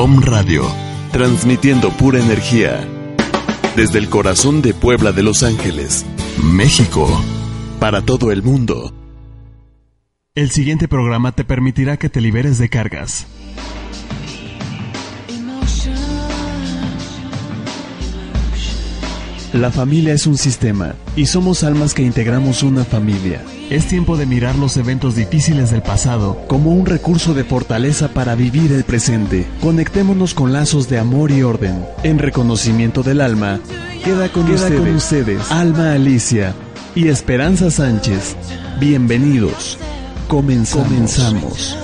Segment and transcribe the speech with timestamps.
[0.00, 0.62] Om Radio,
[1.10, 2.86] transmitiendo pura energía.
[3.74, 6.06] Desde el corazón de Puebla de Los Ángeles,
[6.40, 7.08] México,
[7.80, 8.94] para todo el mundo.
[10.36, 13.26] El siguiente programa te permitirá que te liberes de cargas.
[19.52, 23.42] La familia es un sistema y somos almas que integramos una familia.
[23.70, 28.34] Es tiempo de mirar los eventos difíciles del pasado como un recurso de fortaleza para
[28.34, 29.46] vivir el presente.
[29.60, 31.84] Conectémonos con lazos de amor y orden.
[32.02, 33.60] En reconocimiento del alma,
[34.02, 36.54] queda con, ustedes, con ustedes Alma Alicia
[36.94, 38.36] y Esperanza Sánchez.
[38.80, 39.76] Bienvenidos.
[40.28, 40.88] Comenzamos.
[40.88, 41.76] Comenzamos.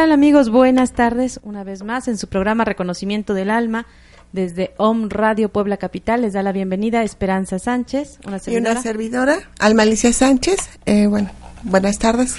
[0.00, 0.48] Amigos?
[0.48, 3.86] Buenas tardes, una vez más en su programa Reconocimiento del Alma.
[4.32, 8.70] Desde OM Radio Puebla Capital les da la bienvenida Esperanza Sánchez, una servidora.
[8.70, 10.70] Y una servidora, Alma Alicia Sánchez.
[10.86, 11.30] Eh, bueno,
[11.62, 12.36] buenas tardes,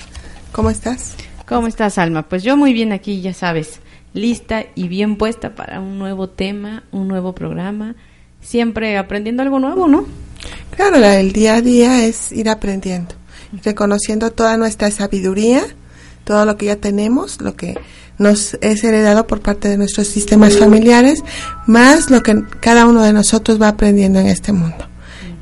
[0.52, 1.14] ¿cómo estás?
[1.47, 2.28] ¿Cómo estás, Alma?
[2.28, 3.80] Pues yo muy bien aquí, ya sabes,
[4.14, 7.96] lista y bien puesta para un nuevo tema, un nuevo programa,
[8.41, 10.08] siempre aprendiendo algo nuevo, ¿no?
[10.75, 13.14] Claro, el día a día es ir aprendiendo,
[13.64, 15.64] reconociendo toda nuestra sabiduría
[16.23, 17.75] todo lo que ya tenemos, lo que
[18.17, 21.23] nos es heredado por parte de nuestros sistemas familiares,
[21.67, 24.88] más lo que cada uno de nosotros va aprendiendo en este mundo.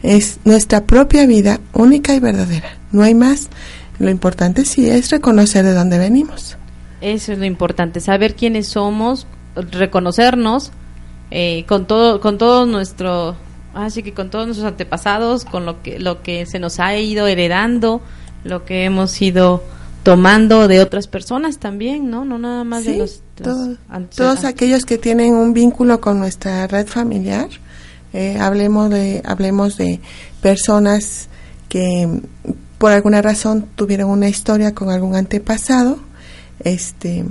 [0.04, 3.50] Es nuestra propia vida única y verdadera, no hay más.
[4.00, 6.58] Lo importante sí es reconocer de dónde venimos.
[7.02, 10.72] Eso es lo importante, saber quiénes somos, reconocernos
[11.30, 13.36] eh, con todo, con todo nuestro,
[13.74, 17.28] así que con todos nuestros antepasados, con lo que, lo que se nos ha ido
[17.28, 18.02] heredando,
[18.44, 19.64] lo que hemos ido
[20.04, 22.26] tomando de otras personas también, ¿no?
[22.26, 23.22] No nada más de los...
[23.36, 27.50] todos aquellos que tienen un vínculo con nuestra red familiar,
[28.14, 30.00] eh, hablemos, de, hablemos de
[30.42, 31.28] personas
[31.70, 32.22] que
[32.78, 36.00] por alguna razón tuvieron una historia con algún antepasado,
[36.60, 37.26] este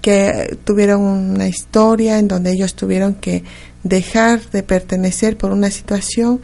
[0.00, 3.44] que tuvieron una historia en donde ellos tuvieron que
[3.84, 6.40] dejar de pertenecer por una situación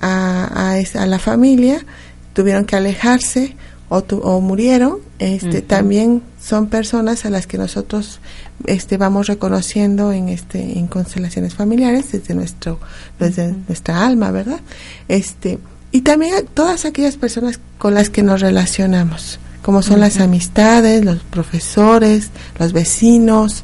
[0.00, 1.84] a, a, a la familia,
[2.32, 3.54] tuvieron que alejarse
[3.92, 8.20] o, murieron, este, también son personas a las que nosotros
[8.66, 12.78] este, vamos reconociendo en, este, en constelaciones familiares desde, nuestro,
[13.18, 14.60] desde nuestra alma, ¿verdad?
[15.08, 15.58] Este,
[15.90, 21.18] y también todas aquellas personas con las que nos relacionamos, como son las amistades, los
[21.24, 23.62] profesores, los vecinos,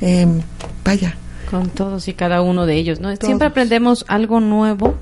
[0.00, 0.40] em,
[0.82, 1.14] vaya.
[1.50, 3.14] Con todos y cada uno de ellos, ¿no?
[3.16, 4.94] Siempre aprendemos algo nuevo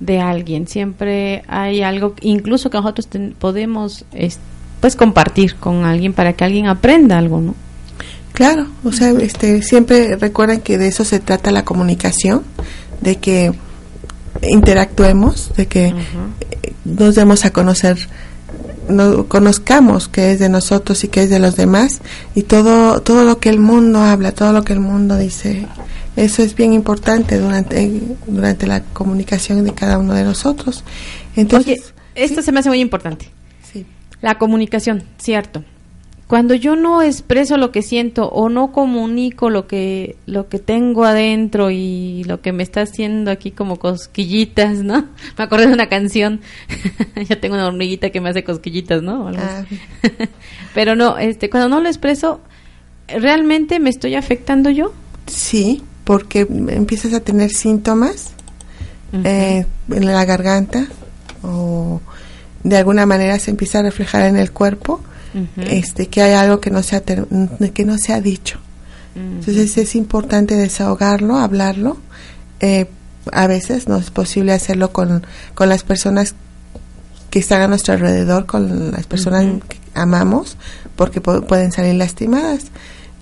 [0.00, 0.66] de alguien.
[0.66, 4.04] Siempre hay algo, incluso que nosotros podemos
[4.80, 7.54] pues compartir con alguien para que alguien aprenda algo, ¿no?
[8.32, 12.42] Claro, o sea, este, siempre recuerden que de eso se trata la comunicación,
[13.00, 13.52] de que
[14.42, 15.94] interactuemos, de que
[16.84, 17.98] nos demos a conocer,
[18.88, 22.00] no, conozcamos qué es de nosotros y qué es de los demás
[22.34, 25.66] y todo todo lo que el mundo habla, todo lo que el mundo dice
[26.20, 27.90] eso es bien importante durante,
[28.26, 30.84] durante la comunicación de cada uno de nosotros.
[31.34, 33.30] Entonces, esto se me hace muy importante.
[33.62, 33.86] Sí.
[34.20, 35.64] La comunicación, cierto.
[36.26, 41.04] Cuando yo no expreso lo que siento o no comunico lo que lo que tengo
[41.04, 45.08] adentro y lo que me está haciendo aquí como cosquillitas, ¿no?
[45.38, 46.42] Me acordé de una canción.
[47.28, 49.28] yo tengo una hormiguita que me hace cosquillitas, ¿no?
[49.36, 49.64] Ah.
[50.74, 52.40] Pero no, este, cuando no lo expreso,
[53.08, 54.92] realmente me estoy afectando yo.
[55.26, 58.30] Sí, porque empiezas a tener síntomas
[59.12, 60.88] eh, en la garganta
[61.44, 62.00] o
[62.64, 65.00] de alguna manera se empieza a reflejar en el cuerpo
[65.56, 68.58] este que hay algo que no se ha que no se ha dicho.
[69.14, 71.96] Entonces es importante desahogarlo, hablarlo.
[72.58, 72.86] Eh,
[73.30, 75.24] a veces no es posible hacerlo con,
[75.54, 76.34] con las personas
[77.30, 80.56] que están a nuestro alrededor, con las personas que amamos,
[80.96, 82.64] porque pueden salir lastimadas.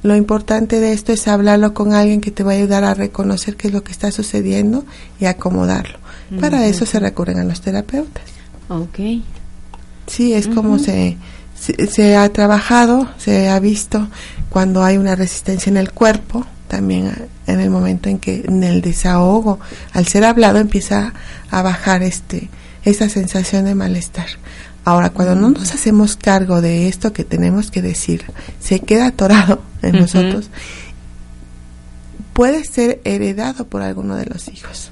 [0.02, 3.56] Lo importante de esto es hablarlo con alguien que te va a ayudar a reconocer
[3.56, 4.84] qué es lo que está sucediendo
[5.20, 5.98] y acomodarlo.
[6.40, 8.24] Para eso se recurren a los terapeutas.
[8.68, 8.98] Ok.
[10.06, 11.16] Sí, es como se,
[11.56, 14.08] se, ha trabajado, se ha visto
[14.50, 17.12] cuando hay una resistencia en el cuerpo, también
[17.46, 19.58] en el momento en que en el desahogo,
[19.92, 21.14] al ser hablado, empieza
[21.50, 22.50] a bajar este
[22.84, 24.26] esa sensación de malestar.
[24.84, 28.24] Ahora, cuando no nos hacemos cargo de esto que tenemos que decir,
[28.60, 30.50] se queda atorado en nosotros,
[32.32, 34.90] puede ser heredado por alguno de los hijos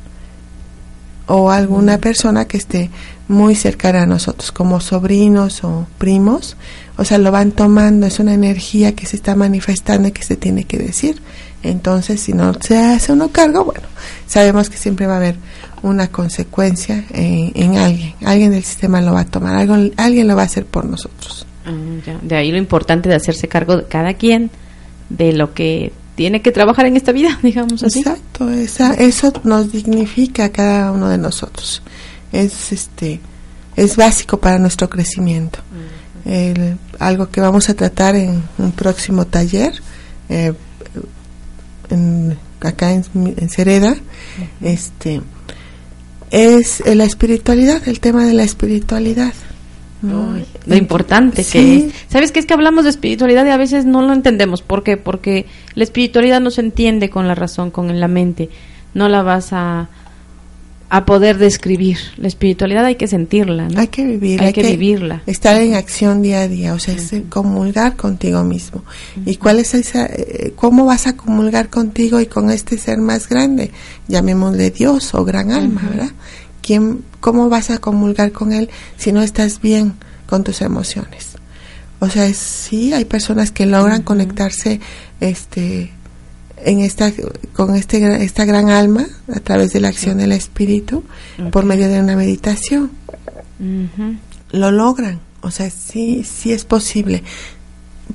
[1.26, 2.90] o alguna persona que esté
[3.28, 6.56] muy cercana a nosotros, como sobrinos o primos,
[6.96, 10.36] o sea, lo van tomando, es una energía que se está manifestando y que se
[10.36, 11.20] tiene que decir.
[11.62, 13.86] Entonces, si no se hace uno cargo, bueno,
[14.26, 15.36] sabemos que siempre va a haber
[15.82, 18.14] una consecuencia en, alguien.
[18.24, 21.44] Alguien del sistema lo va a tomar, algo, alguien lo va a hacer por nosotros.
[21.64, 21.72] Ah,
[22.22, 24.50] de ahí lo importante de hacerse cargo de cada quien
[25.08, 28.00] de lo que tiene que trabajar en esta vida, digamos así.
[28.00, 31.82] Exacto, esa, eso nos dignifica a cada uno de nosotros.
[32.32, 33.20] Es este
[33.76, 35.60] es básico para nuestro crecimiento.
[36.98, 39.80] algo que vamos a tratar en un próximo taller,
[40.28, 40.54] eh,
[42.60, 43.94] acá en, en Cereda,
[44.60, 45.20] este
[46.30, 49.32] es la espiritualidad, el tema de la espiritualidad.
[50.02, 51.94] Lo importante que es.
[52.08, 54.62] ¿Sabes qué es que hablamos de espiritualidad y a veces no lo entendemos?
[54.62, 54.96] ¿Por qué?
[54.96, 58.50] Porque la espiritualidad no se entiende con la razón, con la mente.
[58.94, 59.88] No la vas a,
[60.88, 61.98] a poder describir.
[62.16, 64.46] La espiritualidad hay que sentirla, Hay que vivirla.
[64.46, 65.22] Hay, que, vivirla.
[65.26, 68.84] Estar en acción día a día, o sea, es comulgar contigo mismo.
[69.24, 73.28] ¿Y cuál es esa, eh, cómo vas a comulgar contigo y con este ser más
[73.28, 73.72] grande?
[74.08, 76.12] Llamémosle Dios o gran alma, ¿verdad?
[76.66, 78.68] ¿Quién, ¿Cómo vas a comulgar con él
[78.98, 79.94] si no estás bien
[80.28, 81.36] con tus emociones?
[82.00, 84.80] O sea, sí, hay personas que logran conectarse,
[85.20, 85.92] este,
[86.64, 87.12] en esta
[87.52, 91.04] con este esta gran alma a través de la acción del espíritu
[91.52, 92.90] por medio de una meditación.
[94.50, 95.20] Lo logran.
[95.42, 97.22] O sea sí sí es posible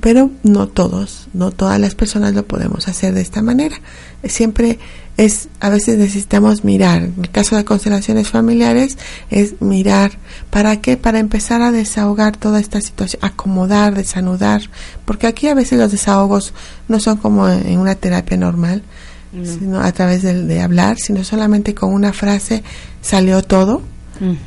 [0.00, 3.76] pero no todos no todas las personas lo podemos hacer de esta manera.
[4.24, 4.78] Siempre
[5.16, 8.96] es a veces necesitamos mirar en el caso de constelaciones familiares
[9.30, 10.12] es mirar
[10.50, 14.62] para qué para empezar a desahogar toda esta situación acomodar desanudar
[15.04, 16.54] porque aquí a veces los desahogos
[16.88, 18.82] no son como en una terapia normal
[19.44, 22.62] sino a través de, hablar sino solamente con una frase
[23.02, 23.82] salió todo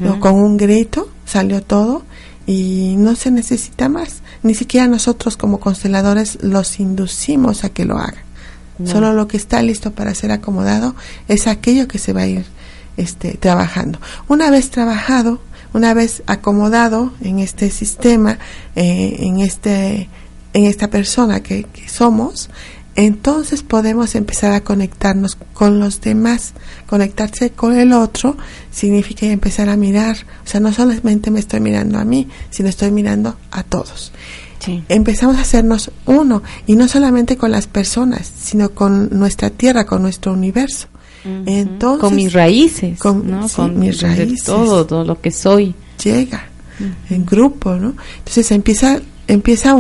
[0.08, 2.04] o con un grito salió todo
[2.46, 4.22] y no se necesita más.
[4.44, 8.24] Ni siquiera nosotros como consteladores los inducimos a que lo hagan.
[8.84, 10.96] Solo lo que está listo para ser acomodado
[11.30, 12.46] es aquello que se va a ir
[12.98, 14.00] este, trabajando.
[14.28, 15.40] Una vez trabajado,
[15.74, 18.38] una vez acomodado en este sistema,
[18.76, 20.10] eh, en, este,
[20.54, 22.50] en esta persona que, que somos,
[22.96, 26.54] entonces podemos empezar a conectarnos con los demás.
[26.88, 28.38] Conectarse con el otro
[28.72, 32.92] significa empezar a mirar, o sea, no solamente me estoy mirando a mí, sino estoy
[32.92, 34.12] mirando a todos
[34.90, 40.02] empezamos a hacernos uno, y no solamente con las personas, sino con nuestra tierra, con
[40.02, 40.88] nuestro universo.
[41.48, 43.26] Entonces, con mis raíces, con,
[43.80, 45.74] mis raíces, todo, todo lo que soy.
[46.04, 46.50] Llega
[47.10, 47.96] en grupo, ¿no?
[48.20, 49.76] Entonces empieza, empieza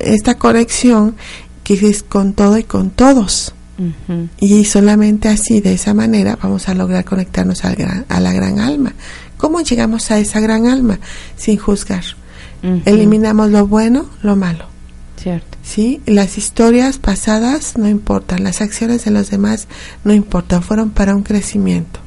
[0.00, 1.16] esta conexión
[1.76, 3.52] que es con todo y con todos.
[4.40, 8.94] Y solamente así, de esa manera, vamos a lograr conectarnos a la gran alma.
[9.36, 10.98] ¿Cómo llegamos a esa gran alma?
[11.36, 12.04] Sin juzgar.
[12.86, 14.66] Eliminamos lo bueno, lo malo.
[15.16, 15.58] Cierto.
[15.62, 16.00] ¿Sí?
[16.06, 19.68] Las historias pasadas no importan, las acciones de los demás
[20.04, 22.00] no importan, fueron para un crecimiento.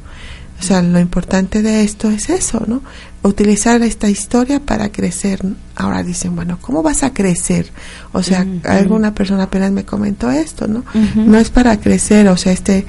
[0.62, 2.84] O sea, lo importante de esto es eso, ¿no?
[3.24, 5.41] Utilizar esta historia para crecer.
[5.75, 7.72] Ahora dicen, bueno, ¿cómo vas a crecer?
[8.12, 10.86] O sea, alguna persona apenas me comentó esto, ¿no?
[11.15, 12.86] No es para crecer, o sea, este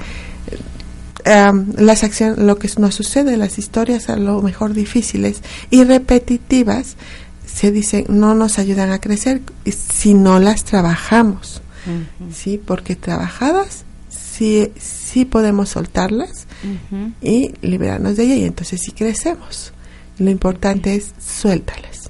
[1.25, 6.95] las acciones, lo que nos sucede, las historias a lo mejor difíciles y repetitivas,
[7.45, 11.63] se dice no nos ayudan a crecer si no las trabajamos,
[12.31, 12.61] ¿sí?
[12.63, 16.45] Porque trabajadas sí, sí podemos soltarlas
[17.21, 19.73] y liberarnos de ellas y entonces sí crecemos.
[20.19, 22.09] Lo importante es suéltalas,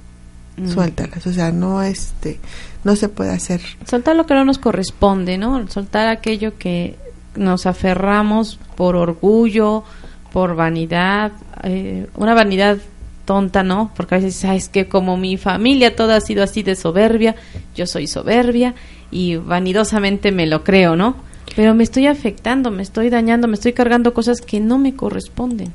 [0.67, 2.39] suéltalas, o sea, no este,
[2.83, 3.62] no se puede hacer.
[3.88, 5.67] Soltar lo que no nos corresponde, ¿no?
[5.69, 6.98] Soltar aquello que
[7.36, 9.83] nos aferramos por orgullo,
[10.31, 11.31] por vanidad,
[11.63, 12.77] eh, una vanidad
[13.25, 13.91] tonta, ¿no?
[13.95, 17.36] Porque a veces, sabes que como mi familia toda ha sido así de soberbia,
[17.75, 18.75] yo soy soberbia
[19.12, 21.15] y vanidosamente me lo creo, ¿no?
[21.55, 25.71] Pero me estoy afectando, me estoy dañando, me estoy cargando cosas que no me corresponden.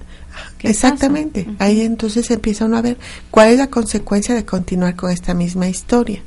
[0.60, 1.46] Exactamente.
[1.58, 2.96] Ahí entonces empieza uno a ver
[3.30, 6.22] cuál es la consecuencia de continuar con esta misma historia.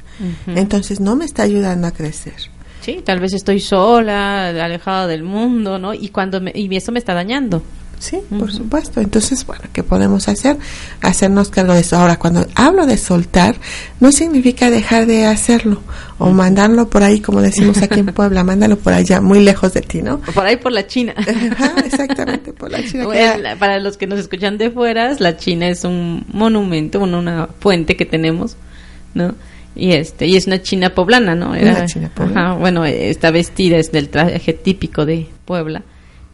[0.48, 2.36] Entonces no me está ayudando a crecer.
[2.81, 5.93] Sí, tal vez estoy sola, alejada del mundo, ¿no?
[5.93, 7.62] Y cuando me, y eso me está dañando.
[8.01, 9.00] Sí, por supuesto.
[9.00, 10.58] Entonces, bueno, ¿qué podemos hacer?
[11.01, 11.98] Hacernos cargo de eso.
[11.98, 13.55] Ahora, cuando hablo de soltar,
[14.00, 15.79] no significa dejar de hacerlo
[16.17, 19.81] o mandarlo por ahí, como decimos aquí en Puebla, mándalo por allá, muy lejos de
[19.81, 20.20] ti, ¿no?
[20.20, 21.13] Por ahí por la China.
[21.86, 23.05] exactamente, por la China.
[23.60, 28.08] para los que nos escuchan de fuera, la China es un monumento, una fuente que
[28.08, 28.58] tenemos,
[29.13, 29.36] ¿no?
[29.74, 32.55] y este y es una china poblana no Era, china poblana.
[32.55, 35.81] bueno está vestida es del traje típico de Puebla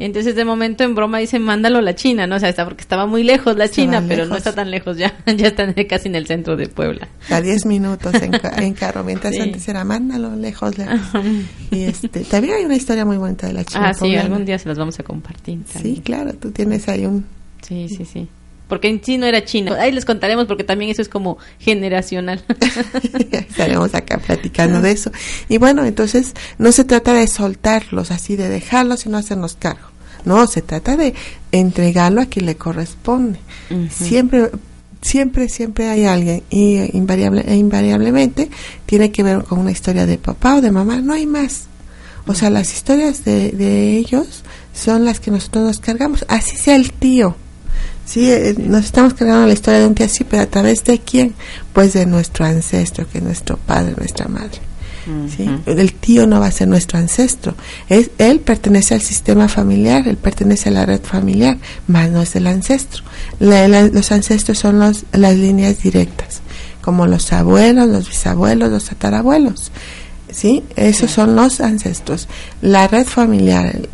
[0.06, 2.36] entonces de momento en broma dicen mándalo a la China, ¿no?
[2.36, 5.18] O sea, está porque estaba muy lejos la China, pero no está tan lejos ya,
[5.26, 7.08] ya están casi en el centro de Puebla.
[7.30, 8.14] A 10 minutos
[8.58, 11.00] en, carro, mientras antes era mándalo lejos, lejos.
[11.72, 13.90] y este, también hay una historia muy bonita de la China.
[13.90, 15.60] Ah, sí, algún día se las vamos a compartir.
[15.82, 17.26] Sí, claro, tú tienes ahí un...
[17.62, 18.28] Sí, sí, sí
[18.68, 19.78] porque en sí no era China.
[19.80, 22.44] Ahí les contaremos porque también eso es como generacional.
[23.32, 25.12] Estaremos acá platicando de eso.
[25.50, 29.87] Y bueno, entonces no se trata de soltarlos así, de dejarlos y no hacernos cargo.
[30.28, 31.14] No, se trata de
[31.52, 33.40] entregarlo a quien le corresponde.
[33.90, 34.52] Siempre
[35.02, 38.50] siempre, siempre hay alguien y invariable, e invariablemente
[38.86, 41.66] tiene que ver con una historia de papá o de mamá, no hay más.
[42.26, 44.44] O sea, las historias de, de ellos
[44.74, 47.36] son las que nosotros nos cargamos, así sea el tío,
[48.08, 51.00] Sí, eh, nos estamos cargando la historia de un tío así, pero a través de
[51.00, 51.36] quién?
[51.74, 54.60] Pues de nuestro ancestro, que es nuestro padre, nuestra madre.
[55.36, 55.50] ¿Sí?
[55.66, 57.56] El tío no va a ser nuestro ancestro.
[57.90, 62.36] Es, él pertenece al sistema familiar, él pertenece a la red familiar, más no es
[62.36, 63.04] el ancestro.
[63.40, 66.42] los ancestros son los, las líneas directas,
[66.82, 69.72] como los abuelos, los bisabuelos, los tatarabuelos.
[70.32, 70.64] ¿sí?
[70.76, 72.28] Esos son los ancestros.
[72.62, 73.88] La red familiar.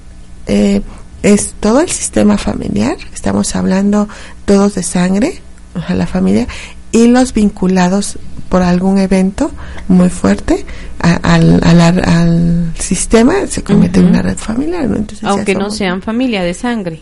[0.47, 0.81] Eh,
[1.23, 4.09] es todo el sistema familiar, estamos hablando
[4.43, 5.41] todos de sangre,
[5.87, 6.47] a la familia,
[6.91, 9.49] y los vinculados por algún evento
[9.87, 10.65] muy fuerte
[11.03, 14.89] al, al, sistema se convierte en una red familiar.
[15.23, 17.01] Aunque no sean familia de sangre.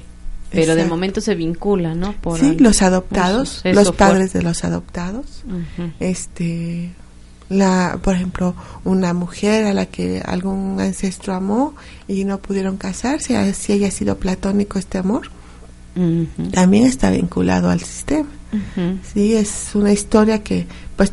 [0.49, 2.13] Pero de momento se vincula, ¿no?
[2.13, 5.43] Por sí, los adoptados, los padres de los adoptados,
[6.01, 6.91] este,
[7.47, 8.53] la, por ejemplo,
[8.83, 11.73] una mujer a la que algún ancestro amó
[12.07, 15.29] y no pudieron casarse, si haya sido platónico este amor,
[16.51, 18.27] también está vinculado al sistema.
[19.13, 21.11] Sí, es una historia que pues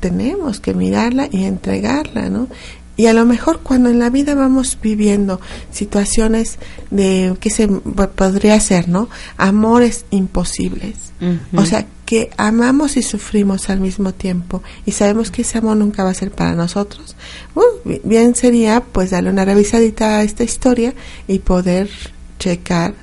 [0.00, 2.48] tenemos que mirarla y entregarla, ¿no?
[2.96, 5.40] Y a lo mejor cuando en la vida vamos viviendo
[5.70, 6.58] situaciones
[6.90, 9.08] de que se podría ser, ¿no?
[9.36, 11.12] Amores imposibles.
[11.54, 16.04] O sea, que amamos y sufrimos al mismo tiempo y sabemos que ese amor nunca
[16.04, 17.16] va a ser para nosotros.
[17.54, 20.94] Uh, bien sería pues darle una revisadita a esta historia
[21.26, 21.90] y poder
[22.38, 22.94] checar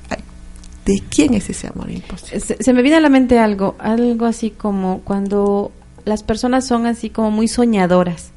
[0.84, 2.40] de quién es ese amor imposible.
[2.40, 5.72] Se, se me viene a la mente algo, algo así como cuando
[6.04, 8.32] las personas son así como muy soñadoras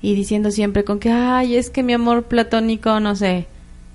[0.00, 3.46] y diciendo siempre con que, ay, es que mi amor platónico, no sé,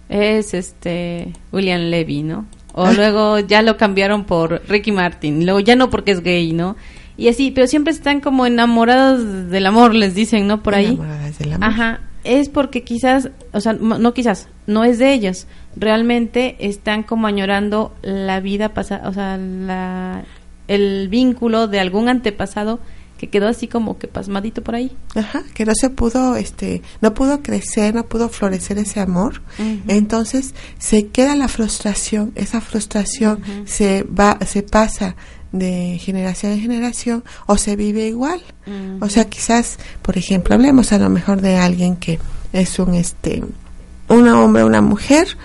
[0.10, 2.46] es este William Levy, ¿no?
[2.74, 2.94] O ah.
[2.94, 6.76] luego ya lo cambiaron por Ricky Martin, luego ya no porque es gay, ¿no?
[7.16, 10.64] Y así, pero siempre están como enamorados del amor, les dicen, ¿no?
[10.64, 10.88] Por ahí.
[10.88, 11.70] Enamoradas del amor.
[11.70, 12.00] Ajá.
[12.24, 15.46] Es porque quizás, o sea, no quizás, no es de ellos.
[15.76, 20.24] Realmente están como añorando la vida pasada, o sea, la,
[20.68, 22.80] el vínculo de algún antepasado
[23.24, 24.92] que quedó así como que pasmadito por ahí.
[25.16, 29.42] Ajá, que no se pudo, este, no pudo crecer, no pudo florecer ese amor.
[29.88, 35.16] Entonces se queda la frustración, esa frustración se va, se pasa
[35.54, 38.42] de generación en generación o se vive igual.
[39.00, 42.20] O sea, quizás, por ejemplo, hablemos a lo mejor de alguien que
[42.52, 43.42] es un, este,
[44.10, 45.38] un hombre, una mujer,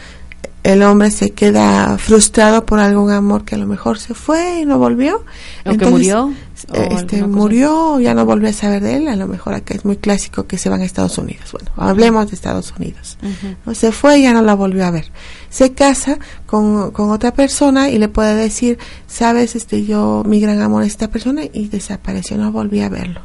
[0.64, 4.66] el hombre se queda frustrado por algún amor que a lo mejor se fue y
[4.66, 5.24] no volvió.
[5.64, 6.32] O que murió.
[6.72, 9.08] Este, murió, ya no volvió a saber de él.
[9.08, 11.52] A lo mejor acá es muy clásico que se van a Estados Unidos.
[11.52, 13.16] Bueno, hablemos de Estados Unidos.
[13.64, 15.10] no, se fue y ya no la volvió a ver.
[15.48, 20.60] Se casa con, con otra persona y le puede decir, sabes, este, yo, mi gran
[20.60, 23.20] amor es esta persona y desapareció, no volví a verlo.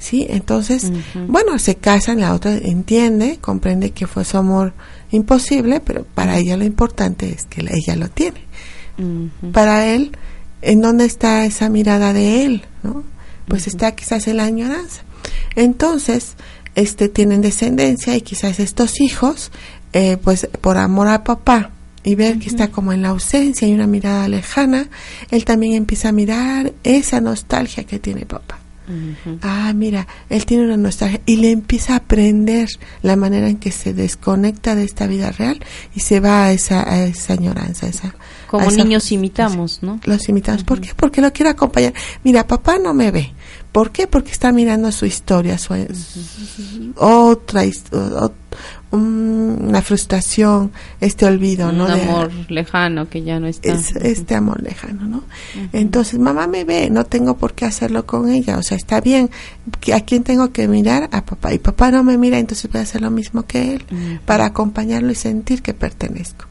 [0.00, 0.26] ¿Sí?
[0.28, 0.90] Entonces,
[1.28, 4.72] bueno, se casan, la otra entiende, comprende que fue su amor
[5.12, 8.40] imposible, pero para ella lo importante es que ella lo tiene.
[9.52, 10.12] Para él,
[10.62, 12.64] ¿en dónde está esa mirada de él?
[12.82, 13.04] ¿no?
[13.46, 15.02] Pues está quizás en la añoranza.
[15.54, 16.34] Entonces,
[16.74, 19.52] este, tienen descendencia y quizás estos hijos,
[19.92, 21.70] eh, pues por amor a papá,
[22.02, 24.88] y ver que está como en la ausencia y una mirada lejana,
[25.30, 28.58] él también empieza a mirar esa nostalgia que tiene papá.
[29.42, 32.68] Ah, mira, él tiene una nostalgia y le empieza a aprender
[33.02, 35.60] la manera en que se desconecta de esta vida real
[35.94, 37.86] y se va a esa, a esa añoranza.
[37.86, 38.14] Esa,
[38.48, 40.00] Como niños imitamos, ¿no?
[40.04, 40.64] Los imitamos.
[40.64, 40.92] ¿Por qué?
[40.94, 41.94] Porque lo quiero acompañar.
[42.24, 43.32] Mira, papá no me ve.
[43.72, 44.06] ¿Por qué?
[44.06, 45.74] Porque está mirando su historia, su,
[46.96, 48.30] otra historia
[48.90, 51.84] una frustración, este olvido, ¿no?
[51.84, 53.72] Un amor lejano que ya no está.
[53.72, 55.22] este amor lejano, ¿no?
[55.72, 59.30] Entonces, mamá me ve, no tengo por qué hacerlo con ella, o sea, está bien,
[59.94, 61.08] ¿a quién tengo que mirar?
[61.12, 61.54] A papá.
[61.54, 63.84] Y papá no me mira, entonces voy a hacer lo mismo que él,
[64.24, 66.46] para acompañarlo y sentir que pertenezco.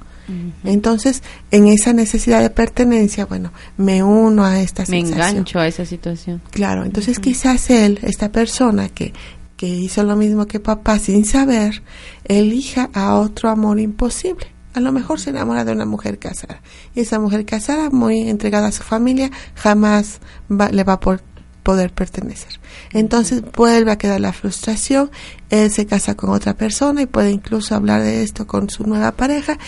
[0.64, 5.18] Entonces, en esa necesidad de pertenencia, bueno, me uno a esta me sensación.
[5.18, 6.42] Me engancho a esa situación.
[6.52, 9.14] Claro, entonces quizás él, esta persona que
[9.60, 11.84] que hizo lo mismo que papá sin saber,
[12.24, 14.48] elija a otro amor imposible.
[14.74, 16.62] A lo mejor se enamora de una mujer casada.
[16.96, 22.58] Y esa mujer casada, muy entregada a su familia, jamás le va a poder pertenecer.
[22.94, 25.12] Entonces vuelve a quedar la frustración,
[25.50, 29.12] él se casa con otra persona y puede incluso hablar de esto con su nueva
[29.12, 29.60] pareja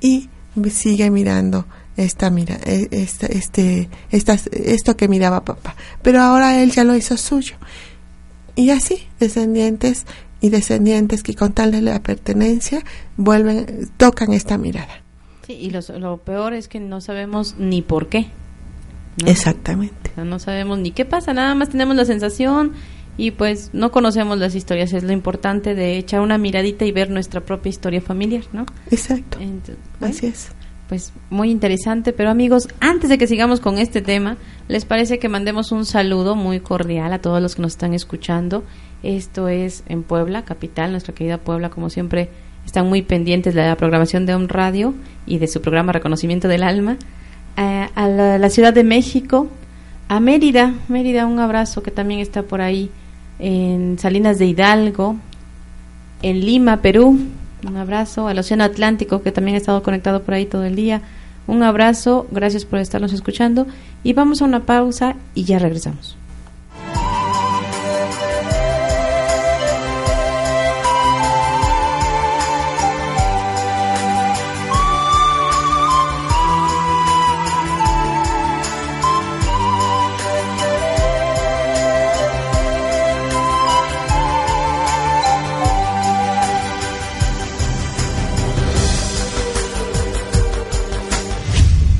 [0.00, 0.28] y
[0.68, 1.64] sigue mirando
[1.96, 7.16] esta mira e, este, este, esto que miraba papá pero ahora él ya lo hizo
[7.16, 7.56] suyo
[8.58, 10.04] y así, descendientes
[10.40, 12.82] y descendientes que con tal de la pertenencia
[13.16, 15.02] vuelven, tocan esta mirada.
[15.46, 18.26] Sí, y lo, peor es que no sabemos ni por qué.
[19.24, 20.10] Exactamente.
[20.16, 22.72] no sabemos ni qué pasa, nada más tenemos la sensación
[23.16, 24.92] y pues no conocemos las historias.
[24.92, 28.66] Es lo importante de echar una miradita y ver nuestra propia historia familiar, ¿no?
[28.90, 29.38] Exacto.
[30.00, 30.50] Así es
[30.88, 32.12] pues muy interesante.
[32.12, 34.36] Pero amigos, antes de que sigamos con este tema,
[34.68, 38.64] ¿les parece que mandemos un saludo muy cordial a todos los que nos están escuchando?
[39.02, 42.30] Esto es en Puebla, capital, nuestra querida Puebla, como siempre,
[42.66, 44.94] están muy pendientes de la programación de un Radio
[45.26, 46.96] y de su programa Reconocimiento del Alma.
[47.56, 49.48] Eh, a la, Ciudad de México,
[50.08, 52.90] a Mérida, Mérida, un abrazo que también está por ahí,
[53.38, 55.16] en Salinas de Hidalgo,
[56.22, 57.18] en Lima, Perú,
[57.68, 61.02] un abrazo al Océano Atlántico que también ha estado conectado por ahí todo el día.
[61.46, 63.66] Un abrazo, gracias por estarnos escuchando
[64.02, 66.16] y vamos a una pausa y ya regresamos.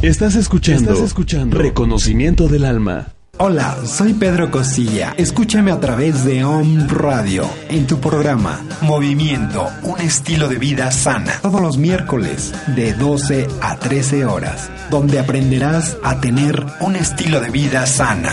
[0.09, 3.09] Estás escuchando, escuchando Reconocimiento del Alma.
[3.37, 5.13] Hola, soy Pedro Cosilla.
[5.19, 11.35] Escúchame a través de OM Radio en tu programa Movimiento, un estilo de vida sana.
[11.43, 17.51] Todos los miércoles de 12 a 13 horas, donde aprenderás a tener un estilo de
[17.51, 18.33] vida sana.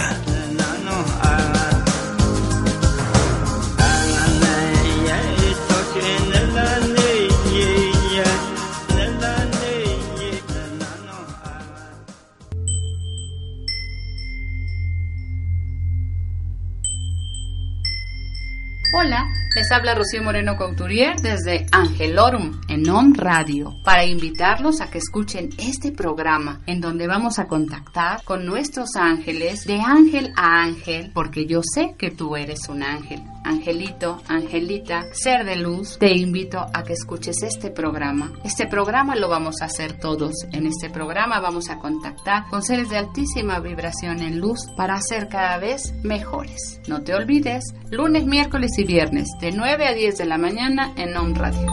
[18.98, 24.98] Hola, les habla Rocío Moreno Couturier desde Angelorum en On Radio para invitarlos a que
[24.98, 31.10] escuchen este programa en donde vamos a contactar con nuestros ángeles de ángel a ángel
[31.14, 33.24] porque yo sé que tú eres un ángel.
[33.46, 38.34] Angelito, Angelita, ser de luz, te invito a que escuches este programa.
[38.44, 40.34] Este programa lo vamos a hacer todos.
[40.52, 45.30] En este programa vamos a contactar con seres de altísima vibración en luz para ser
[45.30, 46.82] cada vez mejores.
[46.88, 51.16] No te olvides, lunes, miércoles y viernes de 9 a 10 de la mañana en
[51.16, 51.68] On Radio.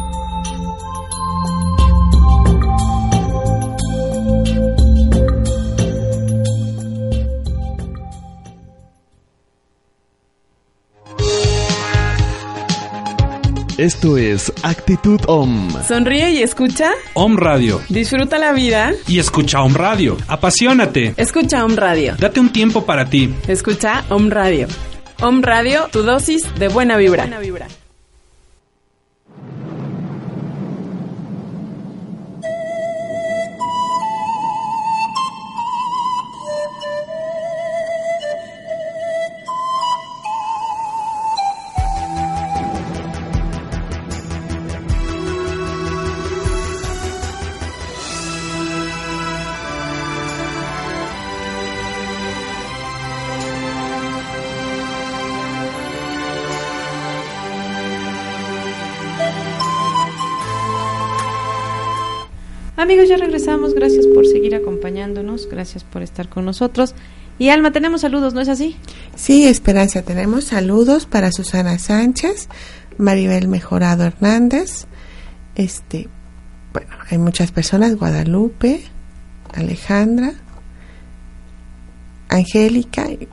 [13.78, 15.70] Esto es Actitud OM.
[15.88, 16.90] Sonríe y escucha.
[17.14, 17.80] OM Radio.
[17.88, 18.92] Disfruta la vida.
[19.08, 20.18] Y escucha OM Radio.
[20.28, 21.14] Apasionate.
[21.16, 22.16] Escucha OM Radio.
[22.18, 23.34] Date un tiempo para ti.
[23.48, 24.68] Escucha OM Radio.
[25.22, 27.22] OM Radio, tu dosis de buena vibra.
[27.22, 27.68] Buena vibra.
[64.54, 65.48] Acompañándonos.
[65.48, 66.94] Gracias por estar con nosotros.
[67.38, 68.76] Y Alma, tenemos saludos, ¿no es así?
[69.16, 72.48] Sí, Esperanza, tenemos saludos para Susana Sánchez,
[72.98, 74.86] Maribel Mejorado Hernández,
[75.54, 76.08] este,
[76.72, 78.82] bueno, hay muchas personas, Guadalupe,
[79.54, 80.34] Alejandra,
[82.28, 83.28] Angélica y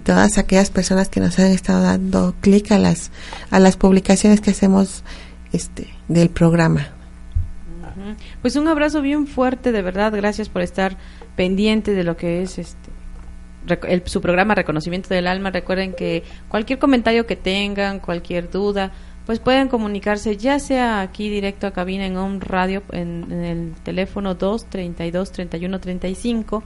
[0.00, 3.10] todas aquellas personas que nos han estado dando clic a las
[3.50, 5.04] a las publicaciones que hacemos
[5.52, 6.88] este del programa.
[8.40, 10.96] Pues un abrazo bien fuerte, de verdad, gracias por estar
[11.36, 12.90] pendiente de lo que es este
[14.06, 15.50] su programa Reconocimiento del Alma.
[15.50, 18.92] Recuerden que cualquier comentario que tengan, cualquier duda,
[19.26, 24.34] pues pueden comunicarse ya sea aquí directo a cabina en Home Radio en, el teléfono
[24.34, 26.62] 232 3135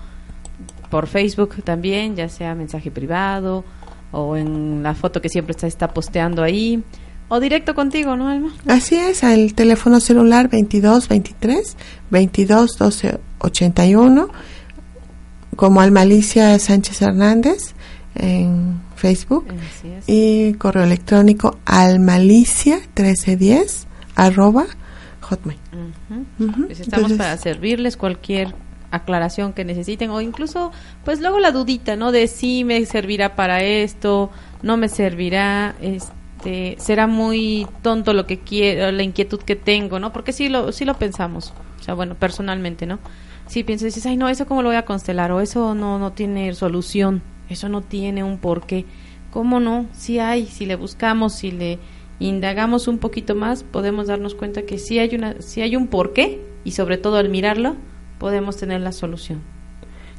[0.91, 3.65] por Facebook también, ya sea mensaje privado
[4.13, 6.83] o en la foto que siempre está, está posteando ahí
[7.29, 8.53] o directo contigo, ¿no, Alma?
[8.67, 11.77] Así es, al teléfono celular 22 23
[12.11, 14.29] 22 12 81
[15.57, 17.75] como Almalicia Sánchez Hernández
[18.15, 19.47] en Facebook
[20.07, 24.67] y correo electrónico almalicia 1310 arroba
[25.21, 25.59] hotmail.
[26.67, 28.55] Pues estamos para servirles cualquier
[28.91, 30.73] aclaración que necesiten o incluso
[31.05, 32.13] pues luego la dudita, ¿no?
[32.13, 34.31] De si me servirá para esto,
[34.63, 36.13] no me servirá, este,
[36.79, 40.13] será muy tonto lo que quiero, la inquietud que tengo, ¿no?
[40.13, 41.53] Porque sí lo sí lo pensamos.
[41.81, 42.99] O sea, bueno, personalmente, ¿no?
[43.47, 46.13] Si piensas, dices, ay, no, eso cómo lo voy a constelar, o eso no, no
[46.13, 48.85] tiene solución, eso no tiene un porqué.
[49.31, 49.87] ¿Cómo no?
[49.93, 51.79] Si hay, si le buscamos, si le
[52.19, 56.41] indagamos un poquito más, podemos darnos cuenta que sí hay, una, sí hay un porqué
[56.65, 57.77] y sobre todo al mirarlo
[58.19, 59.43] podemos tener la solución.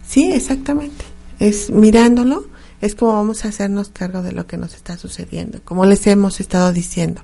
[0.05, 1.03] Sí, exactamente.
[1.39, 2.45] Es mirándolo,
[2.81, 6.39] es como vamos a hacernos cargo de lo que nos está sucediendo, como les hemos
[6.39, 7.21] estado diciendo.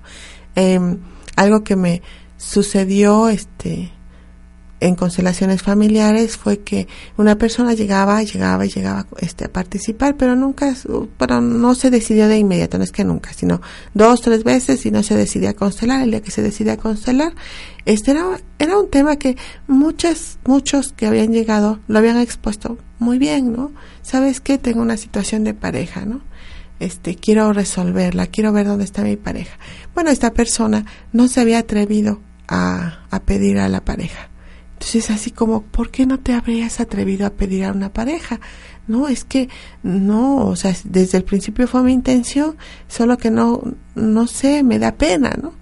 [0.55, 0.99] Em,
[1.35, 2.01] algo que me
[2.37, 3.91] sucedió, este,
[4.83, 10.35] en constelaciones familiares fue que una persona llegaba, llegaba y llegaba este, a participar, pero
[10.35, 10.75] nunca,
[11.17, 13.61] pero no se decidió de inmediato, no es que nunca, sino
[13.93, 16.01] dos, tres veces y no se decidía a constelar.
[16.01, 17.33] El día que se decidía a constelar,
[17.85, 18.25] este era,
[18.59, 23.71] era un tema que muchas, muchos que habían llegado lo habían expuesto muy bien, ¿no?
[24.01, 24.57] ¿Sabes qué?
[24.57, 26.19] Tengo una situación de pareja, ¿no?
[26.81, 29.57] Este, quiero resolverla, quiero ver dónde está mi pareja.
[29.95, 32.19] Bueno, esta persona no se había atrevido
[32.49, 34.32] a, a pedir a la pareja
[34.83, 38.41] entonces así como, ¿por qué no te habrías atrevido a pedir a una pareja?
[38.85, 39.47] No, es que
[39.81, 42.57] no, o sea, desde el principio fue mi intención,
[42.89, 43.61] solo que no,
[43.95, 45.53] no sé, me da pena, ¿no?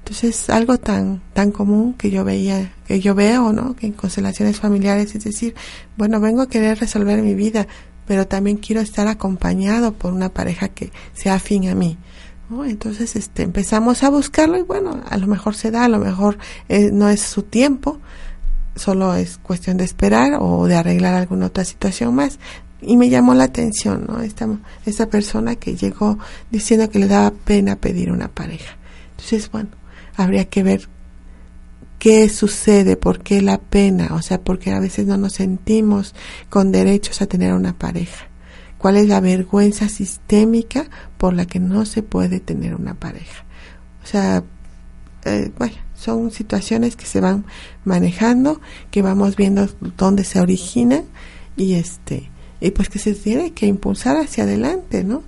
[0.00, 3.74] Entonces algo tan, tan común que yo veía, que yo veo, ¿no?
[3.74, 5.54] Que en constelaciones familiares, es decir,
[5.96, 7.66] bueno, vengo a querer resolver mi vida,
[8.06, 11.96] pero también quiero estar acompañado por una pareja que sea afín a mí.
[12.50, 12.66] ¿no?
[12.66, 16.36] Entonces, este, empezamos a buscarlo y bueno, a lo mejor se da, a lo mejor
[16.68, 18.00] eh, no es su tiempo,
[18.76, 22.38] solo es cuestión de esperar o de arreglar alguna otra situación más.
[22.80, 24.20] Y me llamó la atención, ¿no?
[24.20, 26.18] Esta, persona que llegó
[26.50, 28.76] diciendo que le daba pena pedir una pareja.
[29.12, 29.70] Entonces, bueno,
[30.14, 30.88] habría que ver
[31.98, 36.14] qué sucede, por qué la pena, o sea, porque a veces no nos sentimos
[36.50, 38.26] con derechos a tener una pareja.
[38.76, 40.84] ¿Cuál es la vergüenza sistémica
[41.16, 43.44] por la que no se puede tener una pareja?
[44.04, 44.44] O sea,
[45.24, 47.44] eh, bueno, son situaciones que se van
[47.84, 51.02] manejando, que vamos viendo dónde se origina
[51.56, 52.30] y este
[52.60, 55.22] y pues que se tiene que impulsar hacia adelante, ¿no?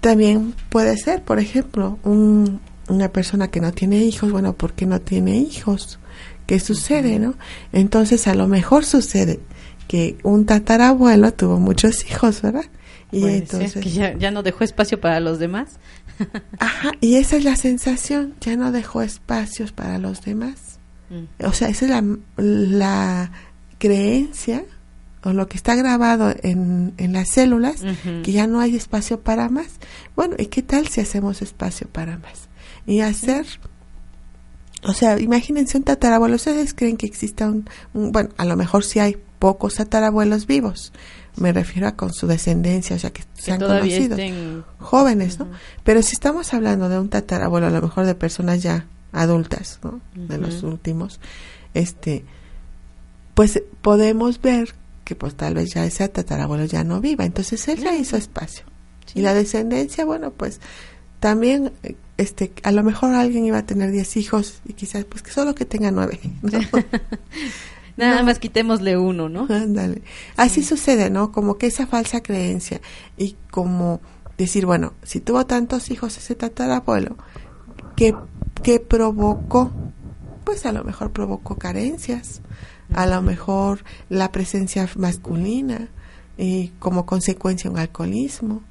[0.00, 4.86] También puede ser, por ejemplo, un, una persona que no tiene hijos, bueno, ¿por qué
[4.86, 5.98] no tiene hijos?
[6.46, 7.34] ¿Qué sucede, no?
[7.72, 9.40] Entonces a lo mejor sucede
[9.88, 12.66] que un tatarabuelo tuvo muchos hijos, ¿verdad?
[13.10, 15.78] Y entonces que ya, ya no dejó espacio para los demás.
[16.58, 20.78] Ajá, y esa es la sensación, ya no dejó espacios para los demás.
[21.10, 21.44] Mm.
[21.44, 22.04] O sea, esa es la,
[22.36, 23.30] la
[23.78, 24.64] creencia
[25.24, 27.82] o lo que está grabado en, en las células,
[28.22, 29.68] que ya no hay espacio para más.
[30.14, 32.48] Bueno, ¿y qué tal si hacemos espacio para más?
[32.86, 33.46] Y hacer,
[34.82, 38.84] o sea, imagínense un tatarabuelo, ¿ustedes creen que exista un, un bueno, a lo mejor
[38.84, 40.92] sí hay pocos tatarabuelos vivos,
[41.36, 44.16] me refiero a con su descendencia, o sea, que, se han conocido,
[44.78, 45.48] jóvenes, ¿no?
[45.82, 50.00] Pero si estamos hablando de un tatarabuelo, a lo mejor de personas ya adultas, ¿no?
[50.14, 51.20] De los últimos,
[51.74, 52.24] este,
[53.34, 57.80] pues podemos ver que pues tal vez ya ese tatarabuelo ya no viva, entonces él
[57.80, 58.64] ya hizo espacio.
[59.14, 60.60] Y la descendencia, bueno, pues
[61.20, 61.72] también
[62.16, 65.54] este a lo mejor alguien iba a tener 10 hijos y quizás pues que solo
[65.54, 66.20] que tenga nueve.
[66.42, 66.58] ¿no?
[67.96, 69.46] Nada más quitémosle uno, ¿no?
[69.50, 70.02] Ándale.
[70.36, 71.32] Así sucede, ¿no?
[71.32, 72.80] Como que esa falsa creencia
[73.16, 74.00] y como
[74.36, 77.16] decir, bueno, si tuvo tantos hijos ese tatarabuelo,
[77.96, 78.14] ¿qué,
[78.62, 79.70] qué provocó
[80.44, 82.42] pues a lo mejor provocó carencias,
[82.94, 85.88] a lo mejor la presencia masculina
[86.36, 88.62] y como consecuencia un alcoholismo,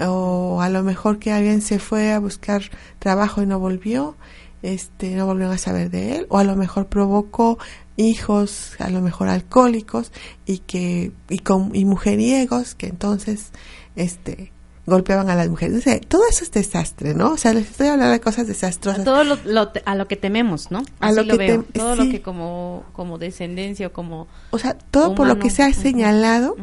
[0.00, 2.62] o a lo mejor que alguien se fue a buscar
[2.98, 4.16] trabajo y no volvió,
[4.64, 7.58] este, no volvieron a saber de él, o a lo mejor provocó
[7.96, 10.10] hijos, a lo mejor alcohólicos
[10.46, 13.50] y que y con y mujeriegos que entonces
[13.94, 14.52] este
[14.86, 15.84] golpeaban a las mujeres.
[16.08, 17.32] todo eso es desastre, ¿no?
[17.32, 19.00] O sea, les estoy hablando de cosas desastrosas.
[19.00, 20.82] A todo lo, a lo que tememos, ¿no?
[21.00, 21.62] a lo, que veo.
[21.62, 25.62] todo lo que como como descendencia o como O sea, todo por lo que se
[25.62, 26.56] ha señalado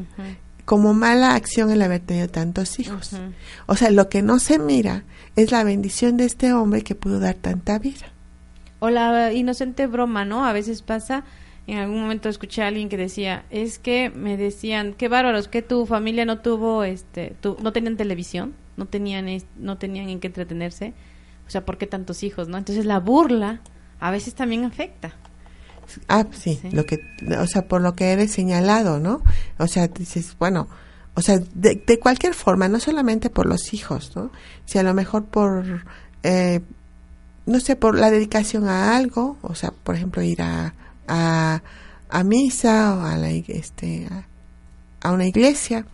[0.66, 3.12] como mala acción el haber tenido tantos hijos.
[3.68, 5.04] O sea, lo que no se mira
[5.36, 8.08] es la bendición de este hombre que pudo dar tanta vida.
[8.80, 10.46] O la inocente broma, ¿no?
[10.46, 11.24] A veces pasa
[11.68, 15.62] en algún momento escuché a alguien que decía, es que me decían, qué bárbaros, que
[15.62, 20.28] tu familia no tuvo, este, tu, no tenían televisión, no tenían, no tenían en qué
[20.28, 20.94] entretenerse,
[21.48, 22.58] o sea, ¿por qué tantos hijos, no?
[22.58, 23.62] Entonces la burla
[24.00, 25.14] a veces también afecta.
[26.08, 27.00] Ah, sí, lo que,
[27.40, 29.22] o sea, por lo que eres señalado, ¿no?
[29.58, 30.68] O sea, dices, bueno,
[31.14, 34.32] o sea, de, de cualquier forma, no solamente por los hijos, ¿no?
[34.66, 35.84] Si a lo mejor por,
[36.24, 36.62] eh,
[37.46, 40.74] no sé, por la dedicación a algo, o sea, por ejemplo, ir a,
[41.08, 41.64] a,
[42.10, 44.08] a misa o a, la, este,
[45.02, 45.86] a, una iglesia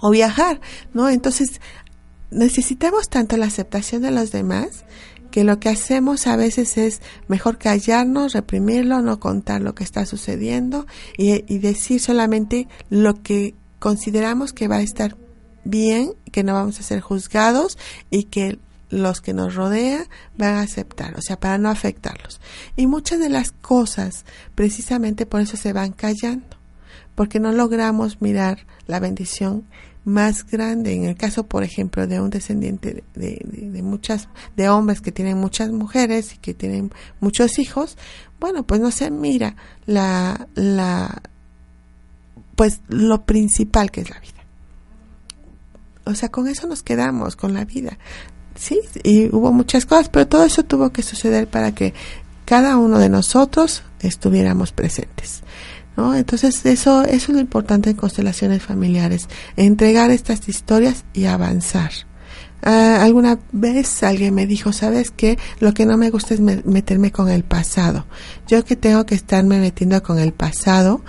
[0.00, 0.60] o viajar,
[0.92, 1.08] ¿no?
[1.08, 1.60] Entonces,
[2.30, 4.84] necesitamos tanto la aceptación de los demás
[5.30, 10.06] que lo que hacemos a veces es mejor callarnos, reprimirlo, no contar lo que está
[10.06, 10.86] sucediendo
[11.16, 15.14] y, y, decir solamente lo que consideramos que va a estar
[15.62, 17.76] bien, que no vamos a ser juzgados
[18.08, 20.06] y que los que nos rodean
[20.38, 22.40] van a aceptar, o sea, para no afectarlos.
[22.76, 26.56] Y muchas de las cosas, precisamente por eso se van callando,
[27.14, 29.66] porque no logramos mirar la bendición
[30.06, 30.94] más grande.
[30.94, 35.70] En el caso, por ejemplo, de un descendiente de, muchas, de hombres que tienen muchas
[35.72, 37.98] mujeres y que tienen muchos hijos,
[38.40, 41.20] bueno, pues no se mira la, la,
[42.56, 44.32] pues lo principal que es la vida.
[46.04, 47.98] O sea, con eso nos quedamos, con la vida
[48.54, 51.94] sí, y hubo muchas cosas, pero todo eso tuvo que suceder para que
[52.44, 55.42] cada uno de nosotros estuviéramos presentes.
[55.96, 56.14] ¿no?
[56.14, 61.90] Entonces eso, eso es lo importante en constelaciones familiares, entregar estas historias y avanzar.
[62.66, 65.38] Ah, alguna vez alguien me dijo, ¿sabes qué?
[65.60, 68.06] Lo que no me gusta es meterme con el pasado.
[68.48, 71.02] Yo que tengo que estarme metiendo con el pasado,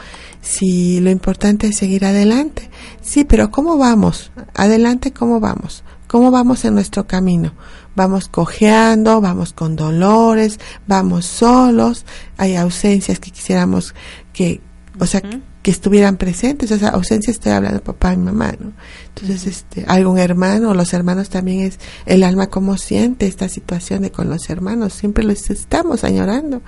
[0.46, 2.70] si lo importante es seguir adelante.
[3.02, 4.32] Sí, pero ¿cómo vamos?
[4.54, 5.84] Adelante, ¿cómo vamos?
[6.08, 7.54] ¿Cómo vamos en nuestro camino?
[7.96, 12.06] Vamos cojeando, vamos con dolores, vamos solos,
[12.38, 13.96] hay ausencias que quisiéramos
[14.34, 14.62] que,
[15.00, 15.22] o sea,
[15.64, 18.74] que estuvieran presentes, o sea, ausencia estoy hablando de papá y mamá, ¿no?
[19.08, 24.12] Entonces, este, algún hermano, los hermanos también es el alma como siente esta situación de
[24.12, 26.62] con los hermanos, siempre los estamos añorando.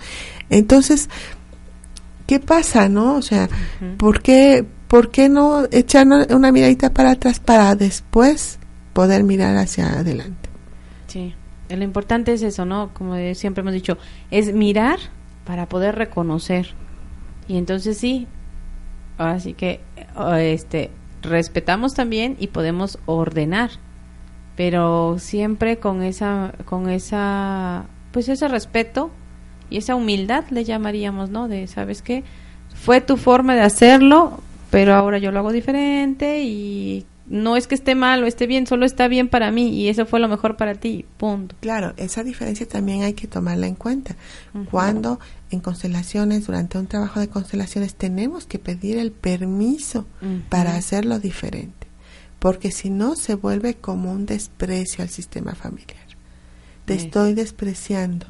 [0.50, 1.10] Entonces,
[2.28, 3.16] ¿qué pasa, no?
[3.16, 3.50] O sea,
[3.98, 8.60] ¿por qué, por qué no echar una miradita para atrás para después
[8.98, 10.50] poder mirar hacia adelante.
[11.06, 11.36] Sí,
[11.70, 12.96] lo importante es eso, ¿no?
[12.96, 14.00] Como siempre hemos dicho,
[14.32, 14.98] es mirar
[15.46, 16.70] para poder reconocer.
[17.48, 18.26] Y entonces sí,
[19.20, 19.82] así que
[20.40, 20.90] este
[21.22, 23.70] respetamos también y podemos ordenar,
[24.56, 29.12] pero siempre con esa con esa pues ese respeto
[29.70, 31.48] y esa humildad le llamaríamos, ¿no?
[31.48, 32.24] De, ¿sabes qué?
[32.74, 37.76] Fue tu forma de hacerlo, pero ahora yo lo hago diferente y no es que
[37.76, 40.56] esté mal o esté bien, solo está bien para mí y eso fue lo mejor
[40.56, 41.56] para ti, punto.
[41.60, 44.16] Claro, esa diferencia también hay que tomarla en cuenta.
[44.72, 45.20] Cuando
[45.52, 50.06] en constelaciones, durante un trabajo de constelaciones, tenemos que pedir el permiso
[50.50, 51.88] para hacerlo diferente,
[52.40, 56.08] porque si no se vuelve como un desprecio al sistema familiar.
[56.86, 58.28] Te estoy despreciando,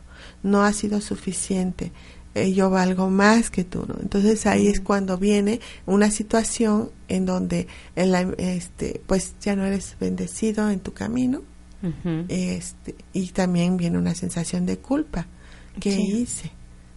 [0.47, 1.91] no ha sido suficiente,
[2.35, 3.95] eh, yo valgo más que tú, ¿no?
[3.99, 10.69] Entonces ahí es cuando viene una situación en donde este, pues ya no eres bendecido
[10.69, 11.41] en tu camino
[12.27, 15.27] este, y también viene una sensación de culpa.
[15.79, 16.51] ¿Qué hice?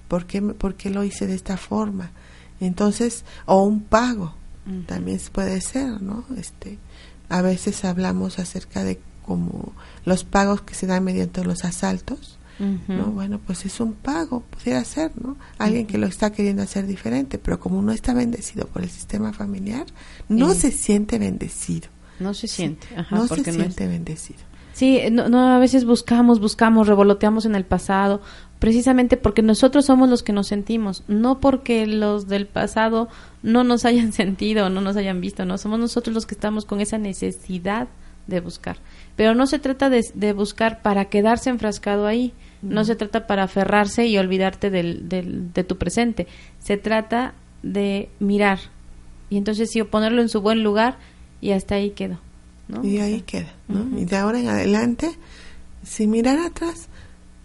[0.09, 2.11] ¿Por qué, ¿Por qué, lo hice de esta forma?
[2.61, 4.35] Entonces, o un pago,
[4.87, 6.25] también puede ser, ¿no?
[6.37, 6.79] Este,
[7.29, 9.73] a veces hablamos acerca de como
[10.05, 12.39] los pagos que se dan mediante los asaltos,
[12.89, 13.07] ¿no?
[13.07, 15.37] Bueno, pues es un pago, pudiera ser, ¿no?
[15.59, 19.33] Alguien que lo está queriendo hacer diferente, pero como no está bendecido por el sistema
[19.33, 19.87] familiar,
[20.29, 21.89] no se siente bendecido.
[22.19, 24.41] No se siente, no se siente bendecido.
[24.73, 28.23] Sí, no, a veces buscamos, buscamos, revoloteamos en el pasado,
[28.59, 33.09] precisamente porque nosotros somos los que nos sentimos, no porque los del pasado
[33.43, 36.81] no nos hayan sentido, no nos hayan visto, no, somos nosotros los que estamos con
[36.81, 37.89] esa necesidad
[38.27, 38.79] de buscar.
[39.17, 43.45] Pero no se trata de, de buscar para quedarse enfrascado ahí, No se trata para
[43.45, 46.27] aferrarse y olvidarte del, del, de tu presente.
[46.59, 48.59] Se trata de mirar.
[49.31, 50.99] Y entonces sí, ponerlo en su buen lugar
[51.41, 52.19] y hasta ahí quedó.
[52.83, 53.53] Y ahí queda.
[53.97, 55.11] Y de ahora en adelante,
[55.83, 56.89] sin mirar atrás,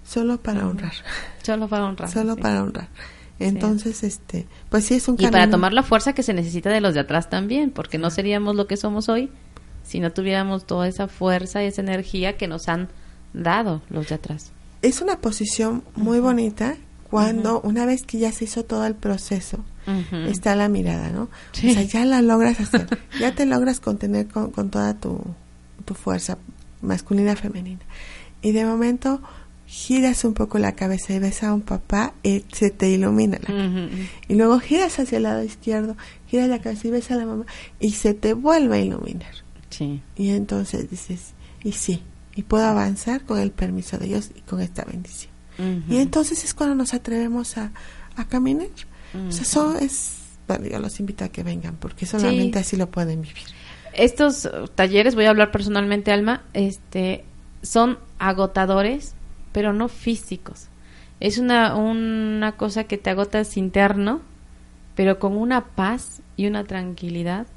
[0.03, 0.93] solo para honrar.
[1.43, 2.09] Solo para honrar.
[2.09, 2.89] solo para honrar.
[3.39, 6.81] Entonces, este, pues sí es un Y para tomar la fuerza que se necesita de
[6.81, 9.29] los de atrás también, porque no seríamos lo que somos hoy
[9.83, 12.89] si no tuviéramos toda esa fuerza y esa energía que nos han
[13.33, 14.51] dado los de atrás.
[14.81, 16.75] Es una posición muy bonita
[17.09, 19.63] cuando una vez que ya se hizo todo el proceso,
[20.27, 21.23] está la mirada, ¿no?
[21.23, 22.87] O sea, ya la logras hacer,
[23.19, 25.21] ya te logras contener con, con toda tu,
[25.85, 26.37] tu fuerza
[26.81, 27.81] masculina, femenina.
[28.41, 29.21] Y de momento
[29.67, 33.89] giras un poco la cabeza y ves a un papá y se te ilumina la
[34.27, 37.45] Y luego giras hacia el lado izquierdo, giras la cabeza y ves a la mamá
[37.79, 39.33] y se te vuelve a iluminar.
[39.69, 40.01] Sí.
[40.15, 41.33] Y entonces dices,
[41.63, 42.01] y sí,
[42.35, 45.33] y puedo avanzar con el permiso de Dios y con esta bendición.
[45.89, 47.71] Y entonces es cuando nos atrevemos a,
[48.17, 48.67] a caminar.
[49.27, 50.17] O sea, eso es,
[50.47, 53.45] bueno, yo los invito a que vengan porque solamente así lo pueden vivir.
[53.93, 57.23] Estos talleres, voy a hablar personalmente, Alma, este,
[57.61, 59.15] son agotadores,
[59.53, 60.67] pero no físicos.
[61.21, 64.19] Es una, una cosa que te agotas interno,
[64.95, 67.47] pero con una paz y una tranquilidad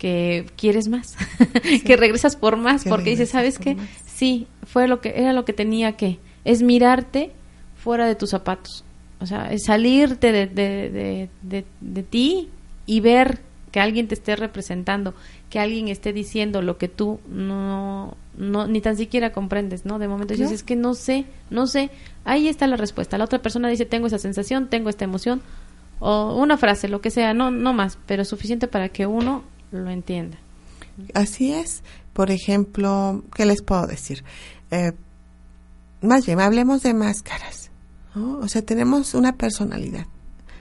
[0.00, 1.14] que quieres más,
[1.84, 3.76] que regresas por más, porque dices, ¿sabes qué?
[4.06, 7.32] Sí, fue lo que era lo que tenía que es mirarte
[7.76, 8.82] fuera de tus zapatos.
[9.20, 12.48] O sea, es salirte de, de, de, de, ti
[12.86, 15.12] y ver que alguien te esté representando,
[15.50, 19.98] que alguien esté diciendo lo que tú no, no ni tan siquiera comprendes, ¿no?
[19.98, 21.90] De momento dices, es que no sé, no sé.
[22.24, 23.18] Ahí está la respuesta.
[23.18, 25.42] La otra persona dice, tengo esa sensación, tengo esta emoción,
[25.98, 29.90] o una frase, lo que sea, no, no más, pero suficiente para que uno lo
[29.90, 30.38] entienda.
[31.14, 31.82] Así es.
[32.12, 34.24] Por ejemplo, ¿qué les puedo decir?
[34.70, 34.92] Eh,
[36.02, 37.70] más bien, hablemos de máscaras.
[38.14, 40.06] O sea, tenemos una personalidad.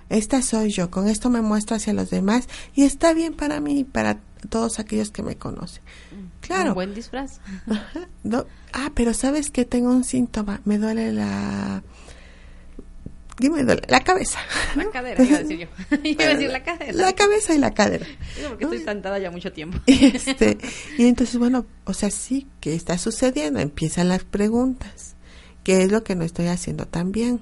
[0.10, 3.80] Esta soy yo, con esto me muestro hacia los demás y está bien para mí
[3.80, 4.19] y para
[4.50, 5.84] todos aquellos que me conocen.
[6.41, 6.69] Claro.
[6.69, 7.39] Un buen disfraz.
[8.74, 10.62] ah, pero ¿sabes que Tengo un síntoma.
[10.65, 11.84] Me duele la...
[13.39, 13.82] ¿Qué me duele?
[13.88, 14.39] La cabeza.
[14.75, 15.97] La cadera, iba a decir yo.
[16.04, 16.93] iba a decir la cadera.
[16.93, 18.06] La cabeza y la cadera.
[18.49, 19.80] porque estoy sentada ya mucho tiempo.
[19.88, 20.58] Este,
[20.97, 23.60] y entonces, bueno, o sea, sí, ¿qué está sucediendo?
[23.60, 25.15] Empiezan las preguntas
[25.63, 27.41] qué es lo que no estoy haciendo tan bien.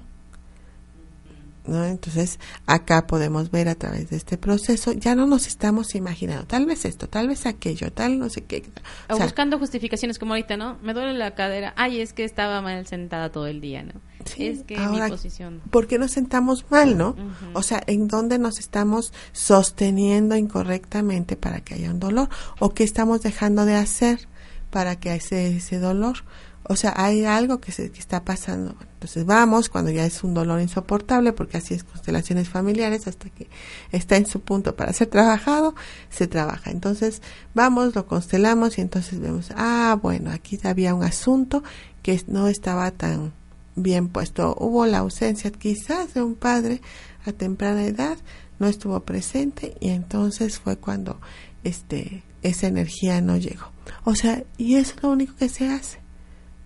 [1.66, 1.84] ¿No?
[1.84, 6.64] Entonces, acá podemos ver a través de este proceso, ya no nos estamos imaginando, tal
[6.64, 8.64] vez esto, tal vez aquello, tal no sé qué.
[9.10, 10.78] O, buscando justificaciones como ahorita, ¿no?
[10.82, 14.00] Me duele la cadera, ay, es que estaba mal sentada todo el día, ¿no?
[14.38, 15.60] Es que mi posición.
[15.70, 17.16] ¿Por qué nos sentamos mal, no?
[17.54, 22.28] O sea, ¿en dónde nos estamos sosteniendo incorrectamente para que haya un dolor?
[22.58, 24.28] ¿O qué estamos dejando de hacer
[24.70, 26.24] para que haya ese dolor?
[26.70, 28.76] O sea, hay algo que, se, está pasando.
[28.94, 33.48] Entonces vamos cuando ya es un dolor insoportable, porque así es constelaciones familiares, hasta que
[33.90, 35.74] está en su punto para ser trabajado,
[36.10, 36.70] se trabaja.
[36.70, 37.22] Entonces
[37.54, 41.62] vamos, lo constelamos y entonces vemos, ah, bueno, aquí había un asunto
[42.02, 43.32] que no estaba tan
[43.82, 44.56] bien puesto.
[44.58, 46.80] Hubo la ausencia quizás de un padre
[47.24, 48.18] a temprana edad,
[48.58, 51.20] no estuvo presente y entonces fue cuando
[51.64, 53.72] este esa energía no llegó.
[54.04, 55.98] O sea, y eso es lo único que se hace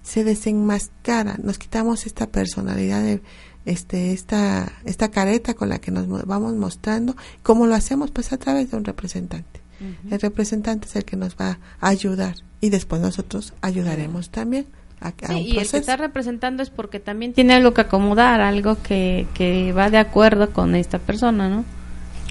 [0.03, 3.23] se desenmascara, nos quitamos esta personalidad de
[3.65, 8.11] este esta esta careta con la que nos vamos mostrando, ¿cómo lo hacemos?
[8.11, 9.61] Pues a través de un representante.
[10.09, 14.67] El representante es el que nos va a ayudar y después nosotros ayudaremos también.
[15.03, 18.81] A, sí, y el que está representando es porque también tiene algo que acomodar, algo
[18.83, 21.65] que, que va de acuerdo con esta persona, ¿no?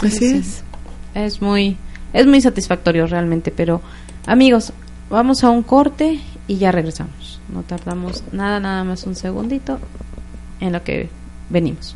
[0.02, 0.64] Así es.
[1.14, 1.78] Es muy,
[2.14, 3.82] es muy satisfactorio realmente, pero
[4.26, 4.72] amigos,
[5.10, 7.40] vamos a un corte y ya regresamos.
[7.54, 9.78] No tardamos nada, nada más un segundito
[10.62, 11.10] en lo que
[11.50, 11.96] venimos.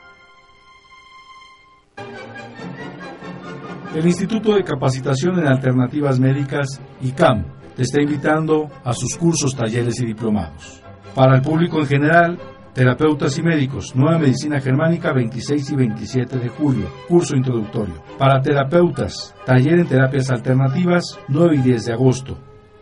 [3.95, 7.43] El Instituto de Capacitación en Alternativas Médicas, ICAM,
[7.75, 10.81] te está invitando a sus cursos, talleres y diplomados.
[11.13, 12.39] Para el público en general,
[12.73, 17.95] Terapeutas y médicos, Nueva Medicina Germánica 26 y 27 de julio, curso introductorio.
[18.17, 22.37] Para terapeutas, taller en terapias alternativas 9 y 10 de agosto.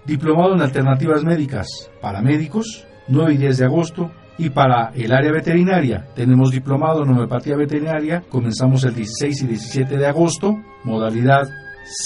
[0.05, 1.65] Diplomado en alternativas médicas
[2.01, 4.11] para médicos 9 y 10 de agosto.
[4.39, 9.97] Y para el área veterinaria, tenemos diplomado en homeopatía veterinaria, comenzamos el 16 y 17
[9.97, 11.49] de agosto, modalidad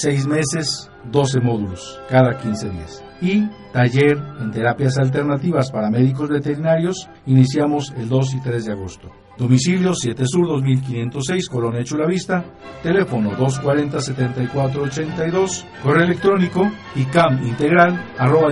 [0.02, 3.04] 6 meses, 12 módulos, cada 15 días.
[3.22, 7.08] Y taller en terapias alternativas para médicos veterinarios.
[7.28, 9.12] Iniciamos el 2 y 3 de agosto.
[9.38, 12.44] Domicilio 7 Sur 2506, Colonia Chulavista,
[12.82, 18.52] teléfono 240-7482, correo electrónico icamintegral arroba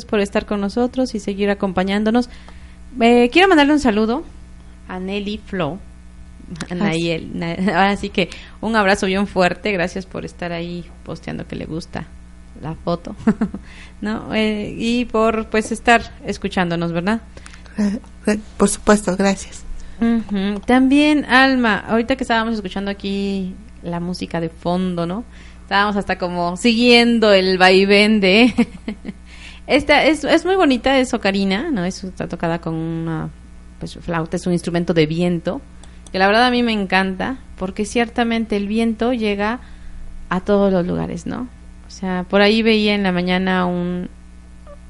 [0.00, 2.30] Gracias por estar con nosotros y seguir acompañándonos.
[3.02, 4.24] Eh, quiero mandarle un saludo
[4.88, 5.78] a Nelly Flo.
[6.70, 8.30] Ahora sí que
[8.62, 9.72] un abrazo bien fuerte.
[9.72, 12.06] Gracias por estar ahí posteando que le gusta
[12.62, 13.14] la foto.
[14.00, 14.34] ¿No?
[14.34, 17.20] Eh, y por pues estar escuchándonos, ¿verdad?
[18.26, 19.64] Eh, por supuesto, gracias.
[20.64, 25.24] También, Alma, ahorita que estábamos escuchando aquí la música de fondo, ¿no?
[25.70, 28.52] Estábamos hasta como siguiendo el vaivén de
[29.70, 31.84] Esta es, muy bonita, es ocarina, ¿no?
[31.84, 33.30] Es, está tocada con una
[33.78, 35.60] pues, flauta, es un instrumento de viento,
[36.10, 39.60] que la verdad a mí me encanta, porque ciertamente el viento llega
[40.28, 41.46] a todos los lugares, ¿no?
[41.86, 44.08] O sea, por ahí veía en la mañana un,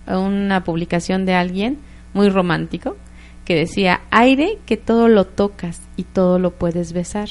[0.06, 1.76] una publicación de alguien
[2.14, 2.96] muy romántico
[3.44, 7.28] que decía, aire que todo lo tocas y todo lo puedes besar.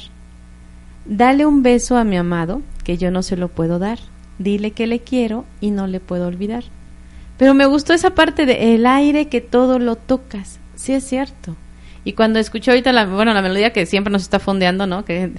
[1.05, 3.97] Dale un beso a mi amado que yo no se lo puedo dar.
[4.37, 6.65] Dile que le quiero y no le puedo olvidar.
[7.39, 10.59] Pero me gustó esa parte de el aire que todo lo tocas.
[10.75, 11.55] Sí es cierto.
[12.03, 15.05] Y cuando escucho ahorita la, bueno, la melodía que siempre nos está fondeando, ¿no?
[15.05, 15.31] Que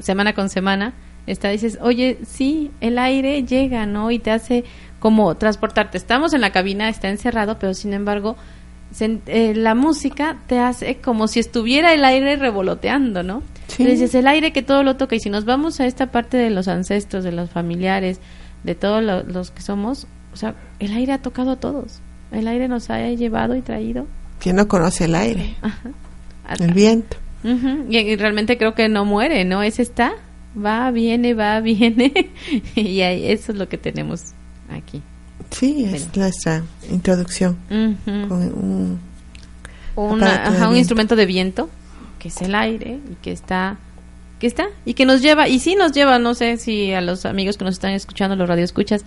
[0.00, 0.94] semana con semana
[1.26, 4.12] está dices, "Oye, sí, el aire llega, ¿no?
[4.12, 4.64] Y te hace
[5.00, 5.98] como transportarte.
[5.98, 8.36] Estamos en la cabina, está encerrado, pero sin embargo,
[9.00, 13.42] eh, la música te hace como si estuviera el aire revoloteando, ¿no?
[13.66, 13.82] Sí.
[13.82, 15.16] Entonces, el aire que todo lo toca.
[15.16, 18.20] Y si nos vamos a esta parte de los ancestros, de los familiares,
[18.62, 22.00] de todos los que somos, o sea, el aire ha tocado a todos.
[22.30, 24.06] El aire nos ha llevado y traído.
[24.38, 25.56] ¿Quién no conoce el aire?
[26.58, 27.16] El viento.
[27.42, 29.62] y, realmente creo que no muere, ¿no?
[29.62, 30.12] Ese está,
[30.56, 32.30] va, viene, va, viene.
[32.74, 34.32] y eso es lo que tenemos
[34.70, 35.02] aquí.
[35.50, 37.56] Sí, es nuestra introducción.
[37.70, 39.00] un,
[39.96, 41.70] un instrumento de viento,
[42.18, 43.78] que es el aire y que está
[44.38, 47.24] que está y que nos lleva y sí nos lleva no sé si a los
[47.26, 49.04] amigos que nos están escuchando los radioescuchas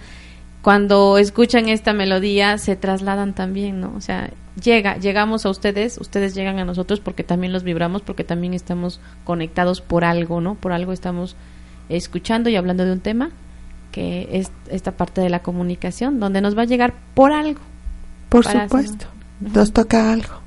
[0.62, 3.94] cuando escuchan esta melodía se trasladan también, ¿no?
[3.96, 4.32] O sea,
[4.62, 9.00] llega, llegamos a ustedes, ustedes llegan a nosotros porque también los vibramos, porque también estamos
[9.24, 10.56] conectados por algo, ¿no?
[10.56, 11.36] Por algo estamos
[11.90, 13.32] escuchando y hablando de un tema
[13.92, 17.60] que es esta parte de la comunicación, donde nos va a llegar por algo.
[18.30, 19.08] Por supuesto,
[19.42, 20.42] nos toca algo.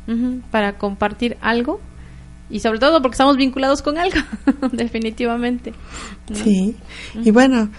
[0.50, 1.80] para compartir algo
[2.50, 4.18] y sobre todo porque estamos vinculados con algo,
[4.72, 5.74] definitivamente.
[6.32, 6.76] Sí,
[7.22, 7.70] y bueno,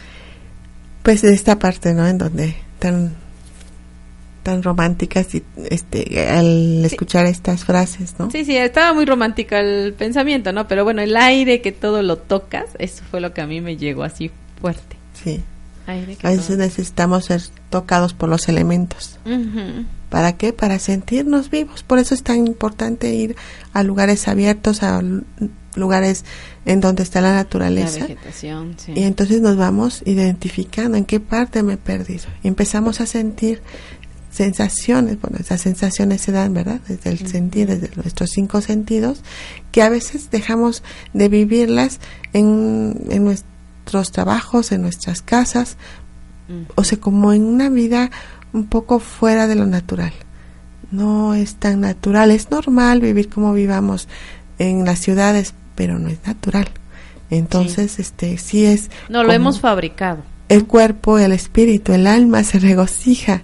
[1.05, 2.07] pues de esta parte, ¿no?
[2.07, 3.13] En donde tan
[4.41, 8.31] tan románticas y este al escuchar estas frases, ¿no?
[8.31, 10.67] Sí, sí, estaba muy romántico el pensamiento, ¿no?
[10.67, 13.77] Pero bueno, el aire que todo lo tocas, eso fue lo que a mí me
[13.77, 14.97] llegó así fuerte.
[15.13, 15.43] Sí.
[15.87, 19.19] A veces necesitamos ser tocados por los elementos.
[20.09, 20.51] ¿Para qué?
[20.51, 21.83] Para sentirnos vivos.
[21.83, 23.35] Por eso es tan importante ir
[23.73, 25.03] a lugares abiertos, a
[25.77, 26.25] lugares
[26.65, 28.07] en donde está la naturaleza.
[28.87, 32.25] Y entonces nos vamos identificando en qué parte me he perdido.
[32.43, 33.61] Y empezamos a sentir
[34.35, 36.81] sensaciones, bueno, esas sensaciones se dan, ¿verdad?
[36.87, 39.21] Desde el sentir, desde nuestros cinco sentidos,
[39.71, 42.01] que a veces dejamos de vivirlas
[42.33, 45.77] en, en nuestros trabajos, en nuestras casas,
[46.75, 48.11] o sea, como en una vida
[48.51, 50.13] un poco fuera de lo natural.
[50.91, 54.07] No es tan natural, es normal vivir como vivamos
[54.59, 56.67] en las ciudades, pero no es natural.
[57.29, 60.23] Entonces, este sí es No lo hemos fabricado.
[60.47, 63.41] El cuerpo, el espíritu, el alma se regocija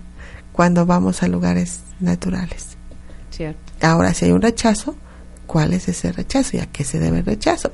[0.52, 2.78] cuando vamos a lugares naturales.
[3.32, 3.60] Cierto.
[3.82, 4.96] Ahora, si hay un rechazo,
[5.48, 7.72] ¿cuál es ese rechazo y a qué se debe el rechazo?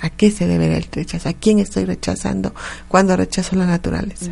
[0.00, 1.30] ¿A qué se debe el rechazo?
[1.30, 2.54] ¿A quién estoy rechazando
[2.88, 4.30] cuando rechazo la naturaleza?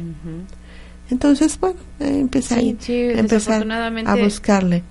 [1.10, 2.76] Entonces, bueno, eh, empecé
[3.18, 3.66] empezar
[4.06, 4.82] a buscarle.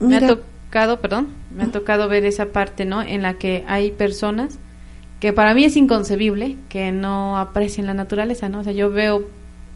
[0.00, 0.38] me ha
[0.68, 3.00] tocado, perdón, me ha tocado ver esa parte, ¿no?
[3.00, 4.58] En la que hay personas
[5.18, 8.60] que para mí es inconcebible que no aprecien la naturaleza, ¿no?
[8.60, 9.26] O sea, yo veo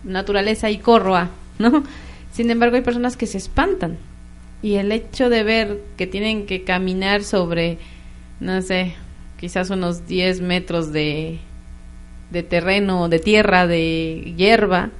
[0.04, 1.82] naturaleza y corro a ¿no?
[2.32, 3.96] Sin embargo, hay personas que se espantan
[4.60, 7.78] y el hecho de ver que tienen que caminar sobre,
[8.38, 8.94] no sé,
[9.38, 11.38] quizás unos 10 metros de,
[12.30, 14.90] de terreno, de tierra, de hierba,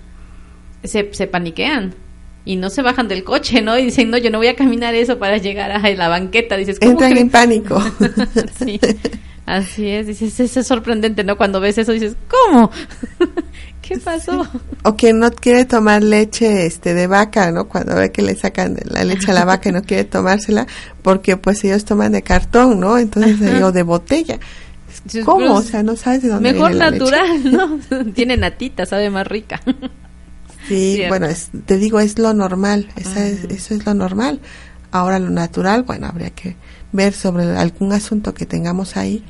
[0.85, 1.95] se, se paniquean
[2.45, 3.79] y no se bajan del coche, ¿no?
[3.79, 6.57] Y dicen, no, yo no voy a caminar eso para llegar a la banqueta.
[6.57, 7.81] Dices, Entran en pánico.
[8.59, 8.81] sí,
[9.47, 10.07] así es.
[10.09, 11.37] Dices, es sorprendente, ¿no?
[11.37, 12.71] Cuando ves eso dices, ¿cómo?
[13.83, 14.47] ¿Qué pasó?
[14.85, 17.69] O quien no quiere tomar leche este de vaca, ¿no?
[17.69, 20.67] Cuando ve que le sacan la leche a la vaca y no quiere tomársela,
[21.03, 22.97] porque pues ellos toman de cartón, ¿no?
[22.97, 24.39] Entonces, o de botella.
[25.25, 25.55] ¿Cómo?
[25.55, 27.53] o sea, no sabes de dónde Mejor natural,
[27.91, 28.05] ¿no?
[28.15, 29.61] Tiene natita, sabe más rica.
[30.69, 31.27] Sí, bueno,
[31.67, 34.41] te digo, es lo normal, esa es, eso es lo normal.
[34.91, 36.57] Ahora lo natural, bueno, habría que
[36.93, 39.25] ver sobre algún asunto que tengamos ahí,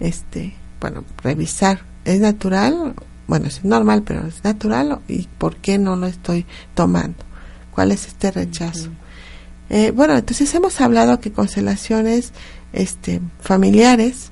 [0.00, 2.94] este, bueno, revisar, ¿es natural
[3.26, 7.24] bueno, es normal, pero es natural y por qué no lo estoy tomando.
[7.72, 8.90] ¿Cuál es este rechazo?
[9.68, 12.32] Eh, bueno, entonces hemos hablado que constelaciones
[12.72, 14.30] este, familiares,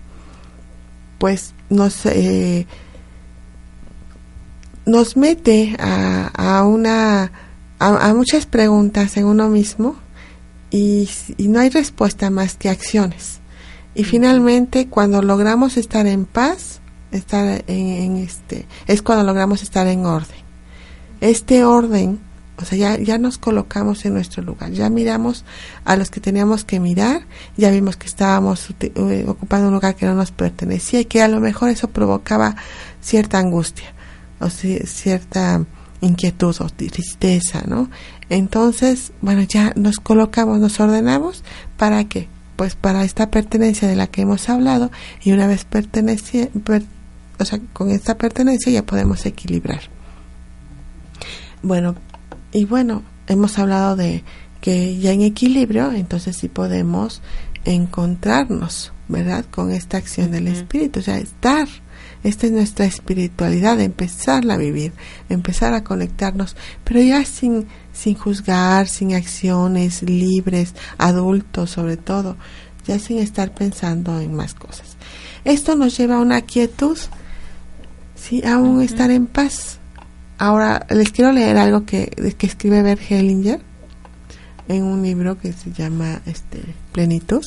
[1.19, 2.67] pues nos eh,
[4.87, 7.32] nos mete a, a una
[7.78, 9.97] a, muchas preguntas en uno mismo
[10.70, 13.41] y, y no hay respuesta más que acciones.
[13.95, 16.80] Y finalmente, cuando logramos estar en paz,
[17.12, 20.43] estar en, este, es cuando logramos estar en orden.
[21.20, 22.18] Este orden,
[22.57, 25.45] o sea, ya, ya nos colocamos en nuestro lugar, ya miramos
[25.85, 27.22] a los que teníamos que mirar,
[27.57, 31.28] ya vimos que estábamos eh, ocupando un lugar que no nos pertenecía y que a
[31.28, 32.57] lo mejor eso provocaba
[33.01, 33.94] cierta angustia
[34.45, 35.65] o cierta
[36.01, 37.91] inquietud o tristeza, ¿no?
[38.29, 41.43] Entonces, bueno, ya nos colocamos, nos ordenamos
[41.77, 42.29] para qué?
[42.57, 44.91] Pues para esta pertenencia de la que hemos hablado
[45.23, 46.51] y una vez pertenece,
[47.39, 49.81] o sea, con esta pertenencia ya podemos equilibrar.
[51.63, 51.97] Bueno,
[52.53, 54.23] y bueno, hemos hablado de
[54.61, 57.23] que ya en equilibrio, entonces sí podemos
[57.65, 59.45] encontrarnos, ¿verdad?
[59.51, 61.69] Con esta acción del espíritu, o sea, estar.
[62.25, 64.93] Esta es nuestra espiritualidad, empezarla a vivir,
[65.29, 72.37] empezar a conectarnos, pero ya sin, sin juzgar, sin acciones libres, adultos sobre todo,
[72.87, 74.97] ya sin estar pensando en más cosas.
[75.45, 76.99] Esto nos lleva a una quietud
[78.25, 79.79] Sí, aún estar en paz.
[80.39, 82.07] Ahora les quiero leer algo que,
[82.39, 83.61] que escribe Bert Hellinger
[84.66, 86.62] en un libro que se llama este
[86.93, 87.45] Plenitud.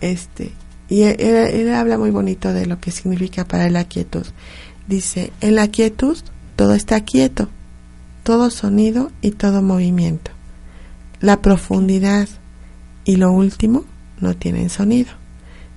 [0.00, 0.52] Este
[0.88, 4.24] y él, habla muy bonito de lo que significa para él la quietud.
[4.86, 6.16] Dice, en la quietud
[6.54, 7.48] todo está quieto,
[8.22, 10.30] todo sonido y todo movimiento.
[11.20, 12.28] La profundidad
[13.04, 13.84] y lo último
[14.20, 15.10] no tienen sonido,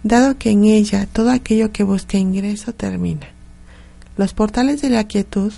[0.04, 3.28] dado que en ella todo aquello que busca ingreso termina.
[4.16, 5.54] Los portales de la quietud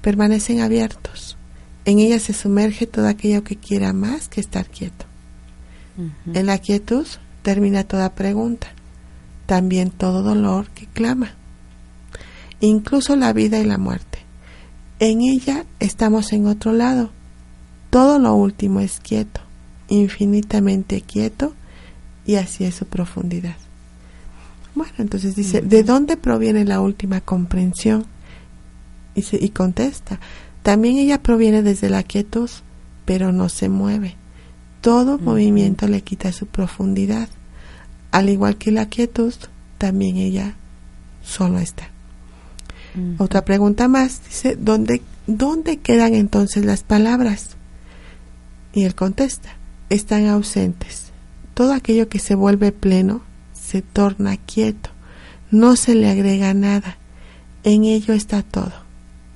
[0.00, 1.36] permanecen abiertos.
[1.84, 5.04] En ella se sumerge todo aquello que quiera más que estar quieto.
[6.32, 7.06] En la quietud
[7.42, 8.68] termina toda pregunta,
[9.46, 11.30] también todo dolor que clama,
[12.60, 14.18] incluso la vida y la muerte.
[14.98, 17.10] En ella estamos en otro lado.
[17.90, 19.40] Todo lo último es quieto,
[19.88, 21.54] infinitamente quieto,
[22.26, 23.56] y así es su profundidad.
[24.74, 28.04] Bueno, entonces dice, ¿de dónde proviene la última comprensión?
[29.14, 30.20] Y, y contesta,
[30.62, 32.50] también ella proviene desde la quietud,
[33.04, 34.16] pero no se mueve.
[34.80, 37.28] Todo movimiento le quita su profundidad.
[38.10, 39.34] Al igual que la quietud,
[39.78, 40.54] también ella
[41.22, 41.90] solo está.
[43.18, 47.50] Otra pregunta más, dice, ¿dónde, ¿dónde quedan entonces las palabras?
[48.72, 49.50] Y él contesta,
[49.90, 51.12] están ausentes.
[51.52, 53.20] Todo aquello que se vuelve pleno
[53.52, 54.88] se torna quieto,
[55.50, 56.96] no se le agrega nada.
[57.64, 58.72] En ello está todo,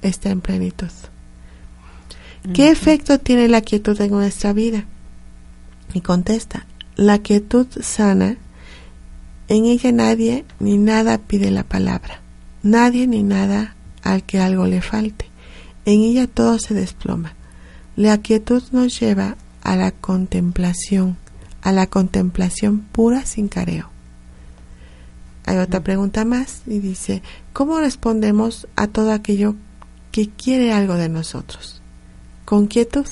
[0.00, 0.88] está en plenitud.
[2.54, 4.86] ¿Qué efecto tiene la quietud en nuestra vida?
[5.92, 6.66] Y contesta,
[6.96, 8.36] la quietud sana,
[9.50, 12.20] en ella nadie ni nada pide la palabra,
[12.62, 13.74] nadie ni nada
[14.04, 15.26] al que algo le falte.
[15.84, 17.34] En ella todo se desploma.
[17.96, 21.16] La quietud nos lleva a la contemplación,
[21.62, 23.90] a la contemplación pura sin careo.
[25.46, 27.20] Hay otra pregunta más y dice,
[27.52, 29.56] ¿cómo respondemos a todo aquello
[30.12, 31.82] que quiere algo de nosotros?
[32.44, 33.06] Con quietud,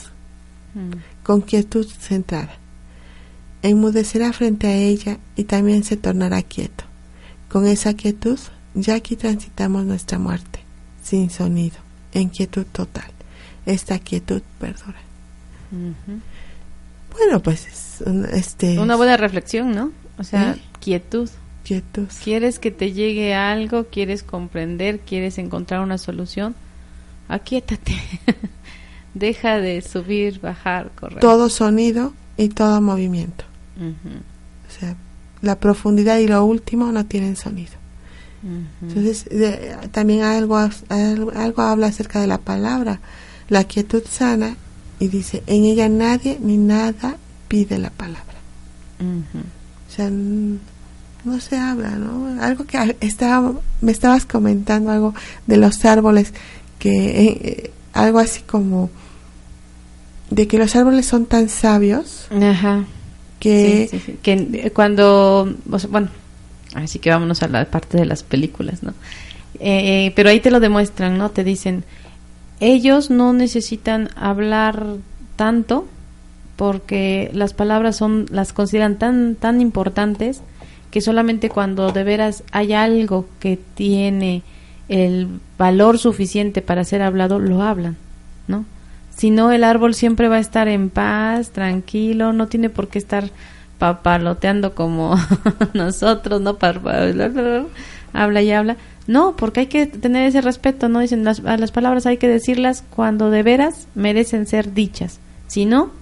[1.25, 2.59] con quietud centrada.
[3.63, 6.85] Enmudecerá frente a ella y también se tornará quieto.
[7.49, 8.39] Con esa quietud
[8.75, 10.61] ya aquí transitamos nuestra muerte,
[11.03, 11.77] sin sonido,
[12.13, 13.11] en quietud total.
[13.67, 14.99] Esta quietud perdura.
[17.13, 18.01] Bueno, pues
[18.33, 19.93] este una buena reflexión, ¿no?
[20.19, 21.29] O sea, quietud.
[21.65, 22.07] Quietud.
[22.25, 23.85] ¿Quieres que te llegue algo?
[23.85, 25.01] ¿Quieres comprender?
[25.01, 26.55] ¿Quieres encontrar una solución?
[27.29, 27.95] Aquíétate.
[29.15, 31.21] Deja de subir, bajar, correr.
[31.21, 33.45] Todo sonido y todo movimiento.
[33.79, 34.97] O sea,
[35.41, 37.73] la profundidad y lo último no tienen sonido.
[38.83, 39.27] Entonces,
[39.91, 43.01] también algo, algo habla acerca de la palabra,
[43.49, 44.57] la quietud sana,
[45.01, 47.17] y dice, en ella nadie ni nada
[47.49, 48.23] pide la palabra.
[49.01, 52.43] O sea, no se habla, ¿no?
[52.43, 55.15] Algo que estaba, me estabas comentando algo
[55.47, 56.33] de los árboles,
[56.79, 58.91] que eh, eh, algo así como
[60.31, 62.85] de que los árboles son tan sabios Ajá.
[63.39, 65.55] Que que cuando
[65.91, 66.09] bueno
[66.75, 68.95] así que vámonos a la parte de las películas no
[69.61, 71.85] eh, pero ahí te lo demuestran no te dicen
[72.61, 74.97] ellos no necesitan hablar
[75.37, 75.87] tanto
[76.57, 80.43] porque las palabras son las consideran tan tan importantes
[80.91, 84.43] que solamente cuando de veras hay algo que tiene
[84.89, 87.97] el valor suficiente para ser hablado lo hablan
[88.49, 88.65] no
[89.19, 92.99] si no el árbol siempre va a estar en paz tranquilo no tiene por qué
[92.99, 93.29] estar
[93.79, 95.15] papaloteando como
[95.75, 96.57] nosotros no
[98.15, 98.77] habla y habla
[99.09, 101.01] no, porque hay que tener ese respeto, ¿no?
[101.01, 105.19] Dicen, las, a las palabras hay que decirlas cuando de veras merecen ser dichas.
[105.47, 105.93] Si no,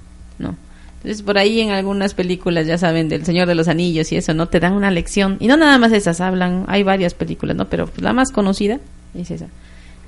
[0.40, 0.56] no.
[0.96, 4.34] Entonces, por ahí en algunas películas, ya saben, del Señor de los Anillos y eso,
[4.34, 4.48] ¿no?
[4.48, 5.36] Te dan una lección.
[5.38, 7.68] Y no nada más esas, hablan, hay varias películas, ¿no?
[7.68, 8.80] Pero la más conocida
[9.14, 9.46] es esa.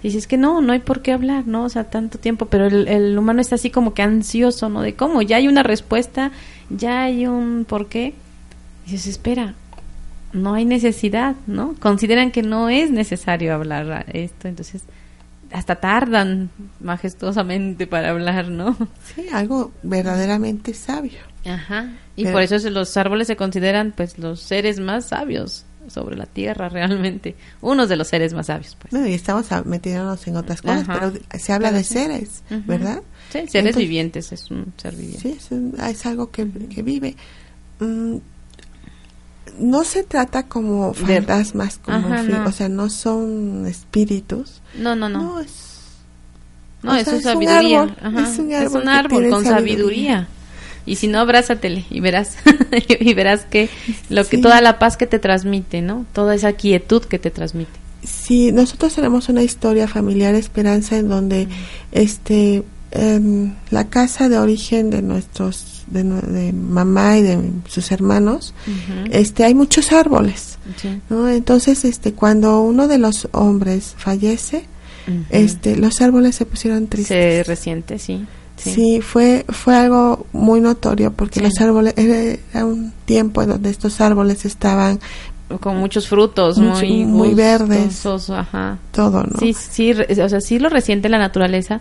[0.03, 1.64] Dices que no, no hay por qué hablar, ¿no?
[1.64, 4.82] O sea, tanto tiempo, pero el, el humano está así como que ansioso, ¿no?
[4.82, 6.30] De cómo, ya hay una respuesta,
[6.70, 8.14] ya hay un por qué.
[8.86, 9.55] Dices, espera,
[10.32, 11.74] no hay necesidad, ¿no?
[11.80, 14.82] Consideran que no es necesario hablar esto, entonces
[15.51, 18.76] hasta tardan majestuosamente para hablar, ¿no?
[19.14, 21.20] Sí, algo verdaderamente sabio.
[21.46, 21.92] Ajá.
[22.16, 26.68] Y por eso los árboles se consideran pues los seres más sabios sobre la tierra
[26.70, 28.93] realmente, unos de los seres más sabios, pues.
[28.93, 33.03] No, y estamos metiéndonos en otras cosas, pero se habla de seres, ¿verdad?
[33.30, 35.36] Sí, seres vivientes, es un ser viviente.
[35.41, 37.16] Sí, es, algo que, que vive.
[37.80, 38.16] Mm,
[39.59, 42.09] no se trata como fantasmas, como
[42.47, 44.62] o sea, no son espíritus.
[44.74, 45.18] No, no, no.
[45.20, 45.89] No, es,
[46.82, 47.97] no, es, sabiduría.
[48.62, 50.28] es, un árbol, con sabiduría.
[50.89, 52.36] Y si no, abrázatele y verás,
[53.01, 53.68] y verás que
[54.09, 56.07] lo que toda la paz que te transmite, ¿no?
[56.12, 57.72] Toda esa quietud que te transmite.
[58.03, 61.49] Sí, nosotros tenemos una historia familiar Esperanza en donde
[61.93, 62.62] este
[62.93, 68.55] em, la casa de origen de nuestros de, mamá y de sus hermanos,
[69.11, 70.59] este, hay muchos árboles,
[71.09, 71.28] ¿no?
[71.28, 74.66] Entonces, este, cuando uno de los hombres fallece,
[75.30, 77.09] este, los árboles se pusieron tristes.
[77.09, 78.26] Se resiente, sí.
[78.59, 79.01] Sí.
[79.01, 84.45] fue fue algo muy notorio porque los árboles era, un tiempo en donde estos árboles
[84.45, 85.01] estaban
[85.61, 88.79] con muchos frutos muy muy verdes ajá.
[88.93, 91.81] todo no sí sí o sea sí lo resiente la naturaleza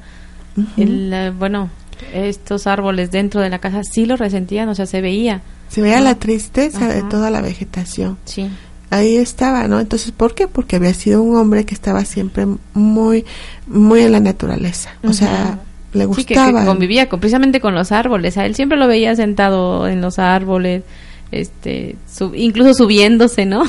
[0.78, 1.70] el, bueno
[2.14, 5.42] estos árboles dentro de la casa sí lo resentían, o sea, se veía.
[5.70, 8.18] Se veía la tristeza de toda la vegetación.
[8.26, 8.50] Sí.
[8.90, 9.80] Ahí estaba, ¿no?
[9.80, 10.48] Entonces, ¿por qué?
[10.48, 13.26] Porque había sido un hombre que estaba siempre muy,
[13.68, 14.92] muy en la naturaleza.
[15.04, 15.60] O sea,
[15.98, 16.48] le gustaba.
[16.48, 18.38] Sí, que, convivía con, precisamente con los árboles.
[18.38, 20.84] A él siempre lo veía sentado en los árboles,
[21.32, 21.98] este
[22.34, 23.64] incluso subiéndose, ¿no?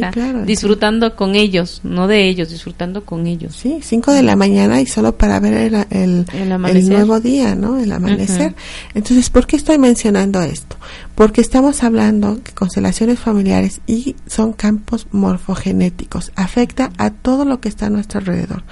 [0.46, 3.54] disfrutando con ellos, no de ellos, disfrutando con ellos.
[3.56, 5.54] Sí, 5 de la mañana y solo para ver
[5.90, 7.78] el, el, nuevo día, ¿no?
[7.78, 8.54] El amanecer.
[8.94, 10.76] Entonces, ¿por qué estoy mencionando esto?
[11.14, 17.68] Porque estamos hablando que constelaciones familiares y son campos morfogenéticos, afecta a todo lo que
[17.68, 18.64] está a nuestro alrededor,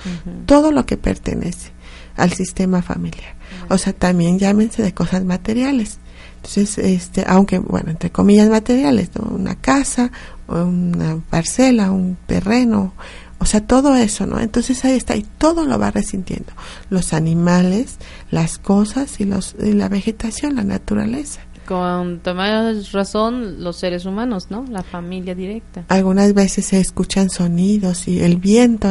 [0.46, 1.72] todo lo que pertenece
[2.16, 3.34] al sistema familiar.
[3.68, 5.98] O sea, también llámense de cosas materiales
[6.42, 10.10] entonces, este, aunque, bueno, entre comillas materiales, una casa,
[10.48, 12.94] una parcela, un terreno,
[13.38, 14.40] o sea, todo eso, ¿no?
[14.40, 16.52] Entonces ahí está, y todo lo va resintiendo.
[16.90, 17.98] Los animales,
[18.32, 21.42] las cosas y, los, y la vegetación, la naturaleza.
[21.66, 24.64] Con más razón los seres humanos, ¿no?
[24.68, 25.84] La familia directa.
[25.88, 28.88] Algunas veces se escuchan sonidos y el viento,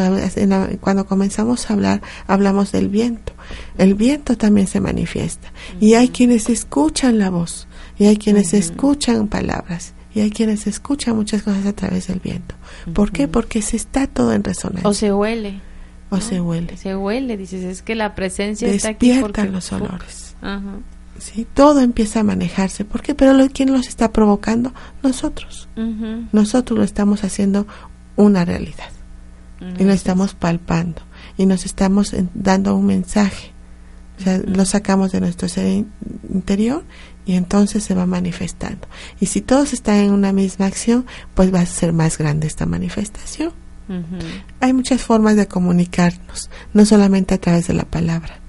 [0.79, 3.33] cuando comenzamos a hablar, hablamos del viento.
[3.77, 5.51] El viento también se manifiesta.
[5.79, 7.67] Y hay quienes escuchan la voz,
[7.99, 12.55] y hay quienes escuchan palabras, y hay quienes escuchan muchas cosas a través del viento.
[12.93, 13.27] ¿Por qué?
[13.27, 14.89] Porque se está todo en resonancia.
[14.89, 15.59] O se huele.
[16.09, 16.77] O se huele.
[16.77, 19.45] Se huele, dices, es que la presencia está aquí porque...
[19.45, 20.35] los olores.
[20.41, 20.79] Ajá.
[21.19, 21.47] ¿Sí?
[21.53, 22.85] Todo empieza a manejarse.
[22.85, 23.15] ¿Por qué?
[23.15, 24.73] Pero lo, ¿quién los está provocando?
[25.03, 25.69] Nosotros.
[26.31, 27.67] Nosotros lo estamos haciendo
[28.15, 28.89] una realidad.
[29.79, 31.01] y lo estamos palpando.
[31.37, 33.51] Y nos estamos dando un mensaje.
[34.19, 35.85] O sea, lo sacamos de nuestro ser
[36.31, 36.83] interior
[37.25, 38.87] y entonces se va manifestando.
[39.19, 42.65] Y si todos están en una misma acción, pues va a ser más grande esta
[42.65, 43.51] manifestación.
[44.61, 48.39] Hay muchas formas de comunicarnos, no solamente a través de la palabra.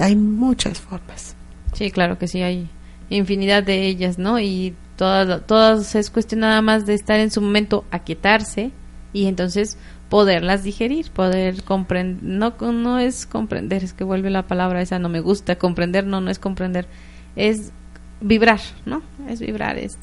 [0.00, 1.31] Hay muchas formas.
[1.72, 2.68] Sí, claro que sí, hay
[3.08, 4.38] infinidad de ellas, ¿no?
[4.38, 8.70] Y todas, todas es cuestión nada más de estar en su momento, aquietarse
[9.12, 14.82] y entonces poderlas digerir, poder comprender, no, no es comprender, es que vuelve la palabra
[14.82, 16.86] esa, no me gusta, comprender, no, no es comprender,
[17.34, 17.72] es
[18.20, 19.02] vibrar, ¿no?
[19.28, 19.96] Es vibrar, es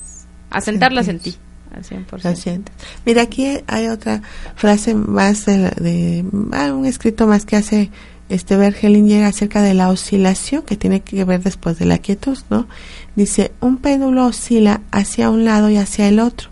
[0.49, 1.35] asentarlas en ti.
[1.71, 2.63] Al 100%.
[3.05, 4.23] Mira, aquí hay otra
[4.55, 7.91] frase más de, de ah, un escrito más que hace
[8.29, 12.67] este llega acerca de la oscilación que tiene que ver después de la quietud, ¿no?
[13.15, 16.51] Dice, un péndulo oscila hacia un lado y hacia el otro.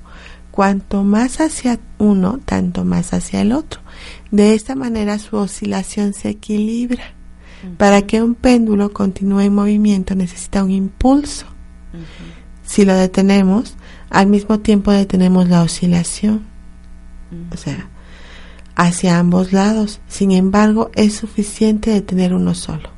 [0.49, 3.82] Cuanto más hacia uno, tanto más hacia el otro.
[4.32, 7.03] De esta manera su oscilación se equilibra.
[7.78, 11.45] Para que un péndulo continúe en movimiento necesita un impulso.
[12.63, 13.75] Si lo detenemos,
[14.09, 16.41] al mismo tiempo detenemos la oscilación.
[17.51, 17.89] O sea,
[18.78, 19.99] hacia ambos lados.
[20.07, 22.89] Sin embargo, es suficiente de tener uno solo.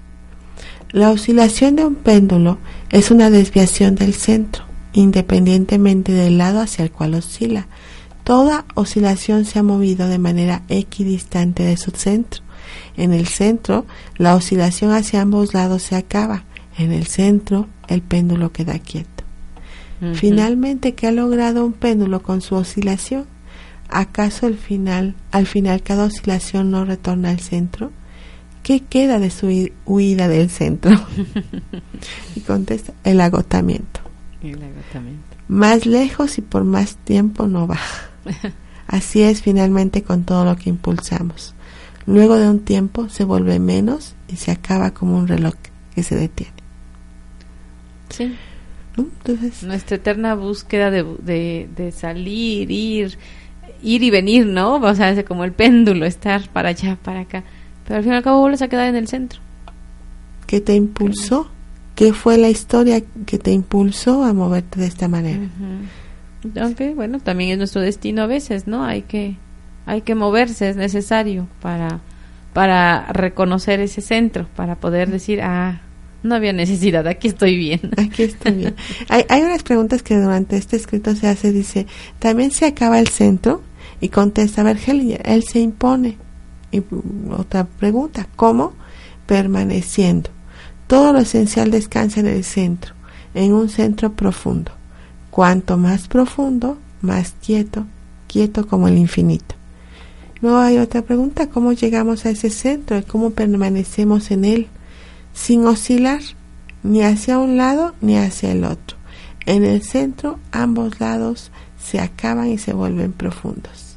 [0.92, 2.58] La oscilación de un péndulo
[2.92, 7.68] es una desviación del centro, independientemente del lado hacia el cual oscila.
[8.24, 12.44] Toda oscilación se ha movido de manera equidistante de su centro.
[12.98, 13.86] En el centro,
[14.18, 16.44] la oscilación hacia ambos lados se acaba.
[16.78, 19.10] En el centro, el péndulo queda quieto.
[20.14, 23.26] Finalmente, ¿qué ha logrado un péndulo con su oscilación?
[23.90, 27.92] ¿Acaso al final, al final cada oscilación no retorna al centro?
[28.62, 30.92] ¿Qué queda de su huida del centro?
[32.36, 34.02] y contesta, el agotamiento.
[34.44, 35.38] El agotamiento.
[35.48, 37.80] Más lejos y por más tiempo no va.
[38.88, 41.56] Así es finalmente con todo lo que impulsamos.
[42.06, 45.56] Luego de un tiempo se vuelve menos y se acaba como un reloj
[45.96, 46.54] que se detiene.
[48.10, 48.36] Sí.
[48.98, 53.18] Entonces, Nuestra eterna búsqueda de, de, de salir, ir,
[53.82, 54.76] ir y venir, ¿no?
[54.76, 57.44] O sea, es como el péndulo, estar para allá, para acá.
[57.86, 59.40] Pero al fin y al cabo vuelves a quedar en el centro.
[60.46, 61.50] ¿Qué te impulsó?
[61.96, 65.42] ¿Qué fue la historia que te impulsó a moverte de esta manera?
[66.62, 68.86] Aunque, bueno, también es nuestro destino a veces, ¿no?
[68.86, 69.36] Hay que,
[69.86, 72.00] hay que moverse, es necesario para,
[72.54, 75.82] para reconocer ese centro, para poder decir, ah,
[76.24, 77.82] no había necesidad, aquí estoy bien.
[77.98, 78.76] Aquí estoy bien.
[79.08, 81.88] hay, hay unas preguntas que durante este escrito se hace, dice,
[82.20, 83.62] ¿también se acaba el centro?
[84.02, 86.18] Y contesta Bergelinger, él se impone.
[86.72, 86.82] Y
[87.32, 88.74] otra pregunta, ¿cómo?
[89.26, 90.30] Permaneciendo.
[90.88, 92.96] Todo lo esencial descansa en el centro,
[93.34, 94.72] en un centro profundo.
[95.30, 97.86] Cuanto más profundo, más quieto,
[98.28, 99.56] quieto como el infinito.
[100.42, 104.68] Luego hay otra pregunta, ¿cómo llegamos a ese centro y cómo permanecemos en él
[105.34, 106.22] sin oscilar
[106.82, 108.98] ni hacia un lado ni hacia el otro?
[109.46, 113.89] En el centro ambos lados se acaban y se vuelven profundos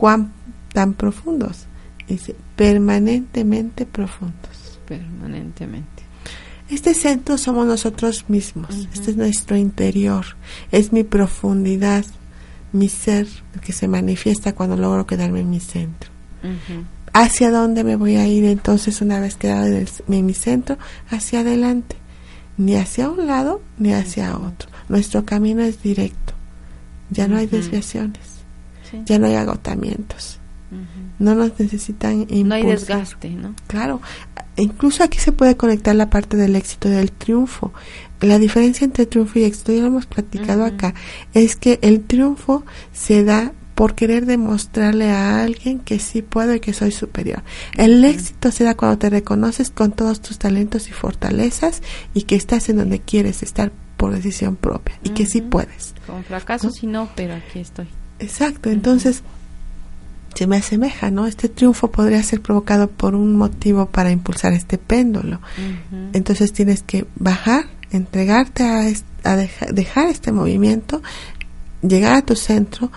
[0.00, 0.32] cuán
[0.72, 1.66] tan profundos.
[2.08, 4.80] Dice, permanentemente profundos.
[4.88, 6.02] Permanentemente.
[6.70, 10.24] Este centro somos nosotros mismos, este es nuestro interior,
[10.70, 12.04] es mi profundidad,
[12.72, 13.26] mi ser
[13.60, 16.10] que se manifiesta cuando logro quedarme en mi centro.
[17.12, 20.78] ¿Hacia dónde me voy a ir entonces una vez quedado en, mi centro?
[21.10, 21.96] Hacia adelante,
[22.56, 24.70] ni hacia un lado ni hacia otro.
[24.88, 26.34] nuestro camino es directo,
[27.10, 28.29] ya no hay desviaciones,
[29.06, 30.40] ya no hay agotamientos.
[31.18, 33.54] No nos necesitan No hay desgaste, ¿no?
[33.66, 34.00] Claro,
[34.56, 37.72] incluso aquí se puede conectar la parte del éxito y del triunfo.
[38.20, 40.94] La diferencia entre triunfo y éxito, ya lo hemos platicado acá,
[41.34, 46.60] es que el triunfo se da por querer demostrarle a alguien que sí puedo y
[46.60, 47.42] que soy superior.
[47.76, 51.82] El éxito se da cuando te reconoces con todos tus talentos y fortalezas
[52.12, 55.94] y que estás en donde quieres estar por decisión propia y que sí puedes.
[56.06, 57.88] Con fracaso si no, pero aquí estoy.
[58.20, 59.22] Exacto, entonces
[60.34, 61.26] se me asemeja, ¿no?
[61.26, 65.40] Este triunfo podría ser provocado por un motivo para impulsar este péndulo.
[66.12, 68.86] Entonces tienes que bajar, entregarte a,
[69.24, 71.02] a dejar este movimiento,
[71.82, 72.92] llegar a tu centro,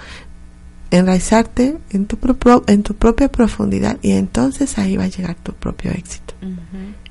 [0.91, 2.17] enraizarte en tu,
[2.67, 6.36] en tu propia profundidad y entonces ahí va a llegar tu propio éxito.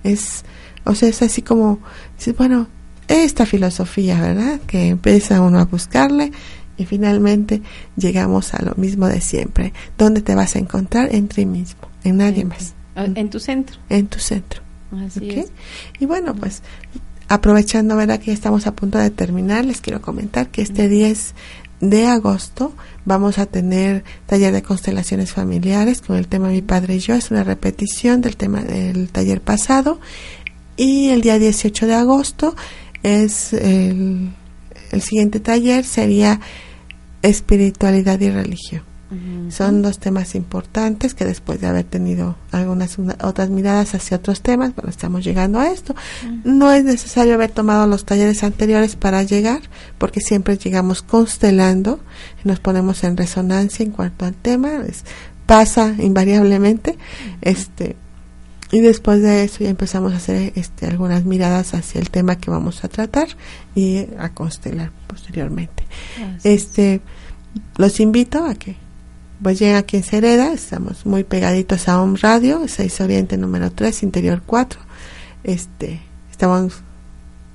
[0.05, 0.45] Es,
[0.85, 1.81] o sea, es así como,
[2.39, 2.69] bueno,
[3.09, 4.61] esta filosofía, ¿verdad?
[4.67, 6.33] Que empieza uno a buscarle
[6.83, 7.63] y finalmente
[7.97, 9.73] llegamos a lo mismo de siempre.
[9.97, 11.15] ¿Dónde te vas a encontrar?
[11.15, 12.75] En ti mismo, en nadie más.
[12.97, 13.79] En tu centro.
[13.89, 14.61] En tu centro.
[15.99, 16.63] Y bueno, pues
[17.29, 18.21] aprovechando, ¿verdad?
[18.21, 21.35] Que ya estamos a punto de terminar, les quiero comentar que este 10
[21.81, 22.73] de agosto
[23.05, 27.15] vamos a tener taller de constelaciones familiares con el tema Mi Padre y Yo.
[27.15, 29.99] Es una repetición del tema del taller pasado.
[30.77, 32.55] Y el día 18 de agosto
[33.03, 34.31] es el,
[34.91, 36.41] el siguiente taller, sería
[37.23, 38.83] espiritualidad y religión.
[39.51, 44.75] Son dos temas importantes que después de haber tenido algunas otras miradas hacia otros temas,
[44.75, 45.95] bueno, estamos llegando a esto.
[46.45, 49.61] No es necesario haber tomado los talleres anteriores para llegar,
[49.99, 52.01] porque siempre llegamos constelando
[52.43, 54.71] y nos ponemos en resonancia en cuanto al tema.
[55.45, 56.97] pasa invariablemente.
[57.43, 57.97] Este
[58.73, 62.51] y después de eso ya empezamos a hacer este, algunas miradas hacia el tema que
[62.51, 63.29] vamos a tratar
[63.75, 65.85] y a constelar posteriormente.
[66.43, 67.03] este
[67.77, 68.77] los invito a que
[69.43, 74.05] pues lleguen aquí en Cereda, estamos muy pegaditos a Home Radio, 6 Oriente número 3,
[74.05, 74.81] Interior 4.
[75.45, 76.01] Este,
[76.31, 76.81] estamos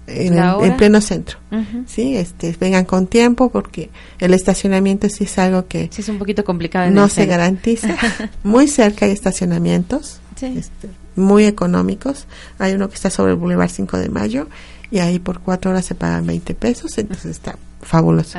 [0.06, 1.40] en, pleno centro.
[1.86, 3.90] Sí, este, vengan con tiempo porque
[4.20, 6.92] el estacionamiento sí es algo que sí es un poquito complicado.
[6.92, 7.96] no se garantiza.
[8.44, 10.20] muy cerca hay estacionamientos.
[10.42, 12.28] Este, muy económicos.
[12.60, 14.48] Hay uno que está sobre el Boulevard 5 de Mayo
[14.92, 18.38] y ahí por cuatro horas se pagan 20 pesos, entonces está fabuloso.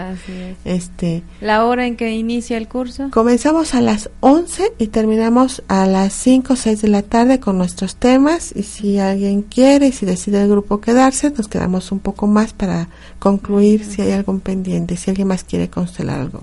[0.64, 3.08] Este, ¿La hora en que inicia el curso?
[3.10, 7.58] Comenzamos a las 11 y terminamos a las 5 o 6 de la tarde con
[7.58, 12.00] nuestros temas y si alguien quiere y si decide el grupo quedarse, nos quedamos un
[12.00, 16.42] poco más para concluir si hay algún pendiente, si alguien más quiere constelar algo.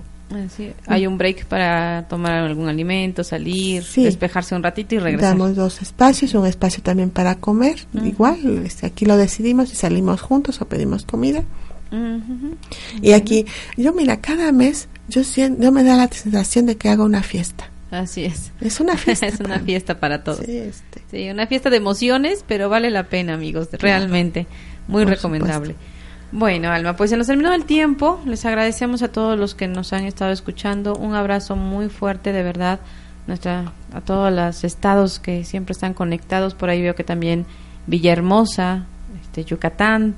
[0.86, 5.30] Hay un break para tomar algún alimento, salir, despejarse un ratito y regresar.
[5.30, 10.20] Damos dos espacios, un espacio también para comer, igual, este, aquí lo decidimos y salimos
[10.20, 11.44] juntos o pedimos comida.
[13.00, 13.46] Y aquí,
[13.76, 17.22] yo mira, cada mes yo, siento, yo me da la sensación de que hago una
[17.22, 17.70] fiesta.
[17.90, 18.52] Así es.
[18.60, 19.26] Es una fiesta.
[19.26, 20.44] es una fiesta para todos.
[20.44, 21.02] Sí, este.
[21.10, 24.46] sí, una fiesta de emociones, pero vale la pena, amigos, realmente.
[24.88, 25.76] Muy recomendable.
[26.32, 28.20] Bueno, Alma, pues se nos terminó el tiempo.
[28.26, 30.94] Les agradecemos a todos los que nos han estado escuchando.
[30.96, 32.80] Un abrazo muy fuerte, de verdad,
[33.26, 36.54] nuestra, a todos los estados que siempre están conectados.
[36.54, 37.46] Por ahí veo que también
[37.86, 38.84] Villahermosa,
[39.22, 40.14] este, Yucatán,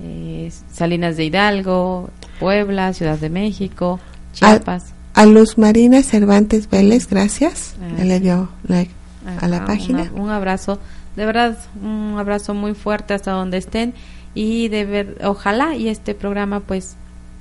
[0.00, 3.98] eh, Salinas de Hidalgo, Puebla, Ciudad de México,
[4.32, 4.92] Chiapas.
[5.14, 7.74] A, Luz Marina Cervantes Vélez, gracias.
[8.00, 8.92] le dio like
[9.40, 10.10] a la página.
[10.14, 10.78] un abrazo,
[11.16, 13.94] de verdad, un abrazo muy fuerte hasta donde estén
[14.34, 16.96] y de ver, ojalá y este programa pues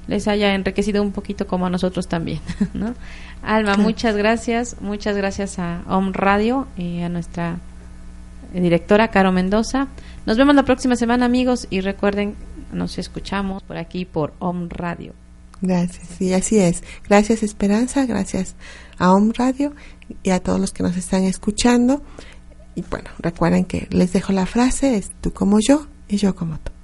[0.08, 2.40] les haya enriquecido un poquito como a nosotros también,
[2.74, 2.94] ¿no?
[3.44, 7.60] Alma, muchas gracias, muchas gracias a OM Radio y a nuestra
[8.54, 9.88] directora Caro Mendoza.
[10.26, 12.36] Nos vemos la próxima semana, amigos, y recuerden,
[12.72, 15.14] nos escuchamos por aquí por OM Radio.
[15.62, 16.84] Gracias, y así es.
[17.08, 18.56] Gracias Esperanza, gracias
[18.98, 19.74] a OM Radio
[20.24, 22.02] y a todos los que nos están escuchando.
[22.76, 26.60] Y bueno, recuerden que les dejo la frase, es tú como yo y yo como
[26.60, 26.76] tú.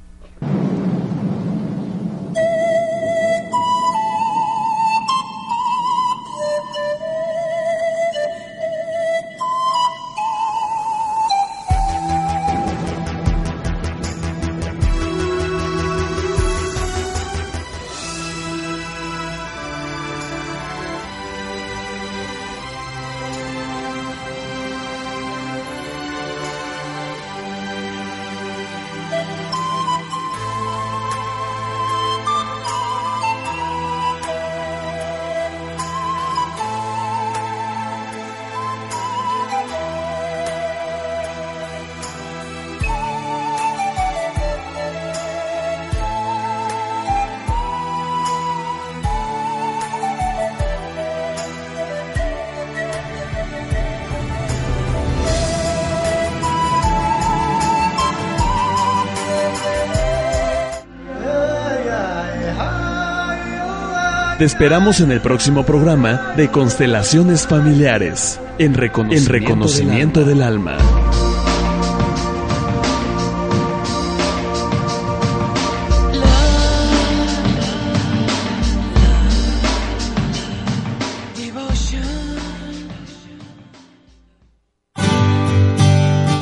[64.44, 70.78] Te esperamos en el próximo programa de Constelaciones Familiares, en reconocimiento, Del alma.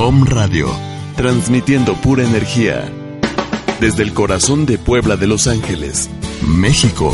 [0.00, 0.66] Om Radio,
[1.14, 2.82] transmitiendo pura energía.
[3.80, 6.10] Desde el corazón de Puebla de Los Ángeles,
[6.44, 7.12] México,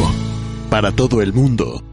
[0.69, 1.88] para todo el mundo.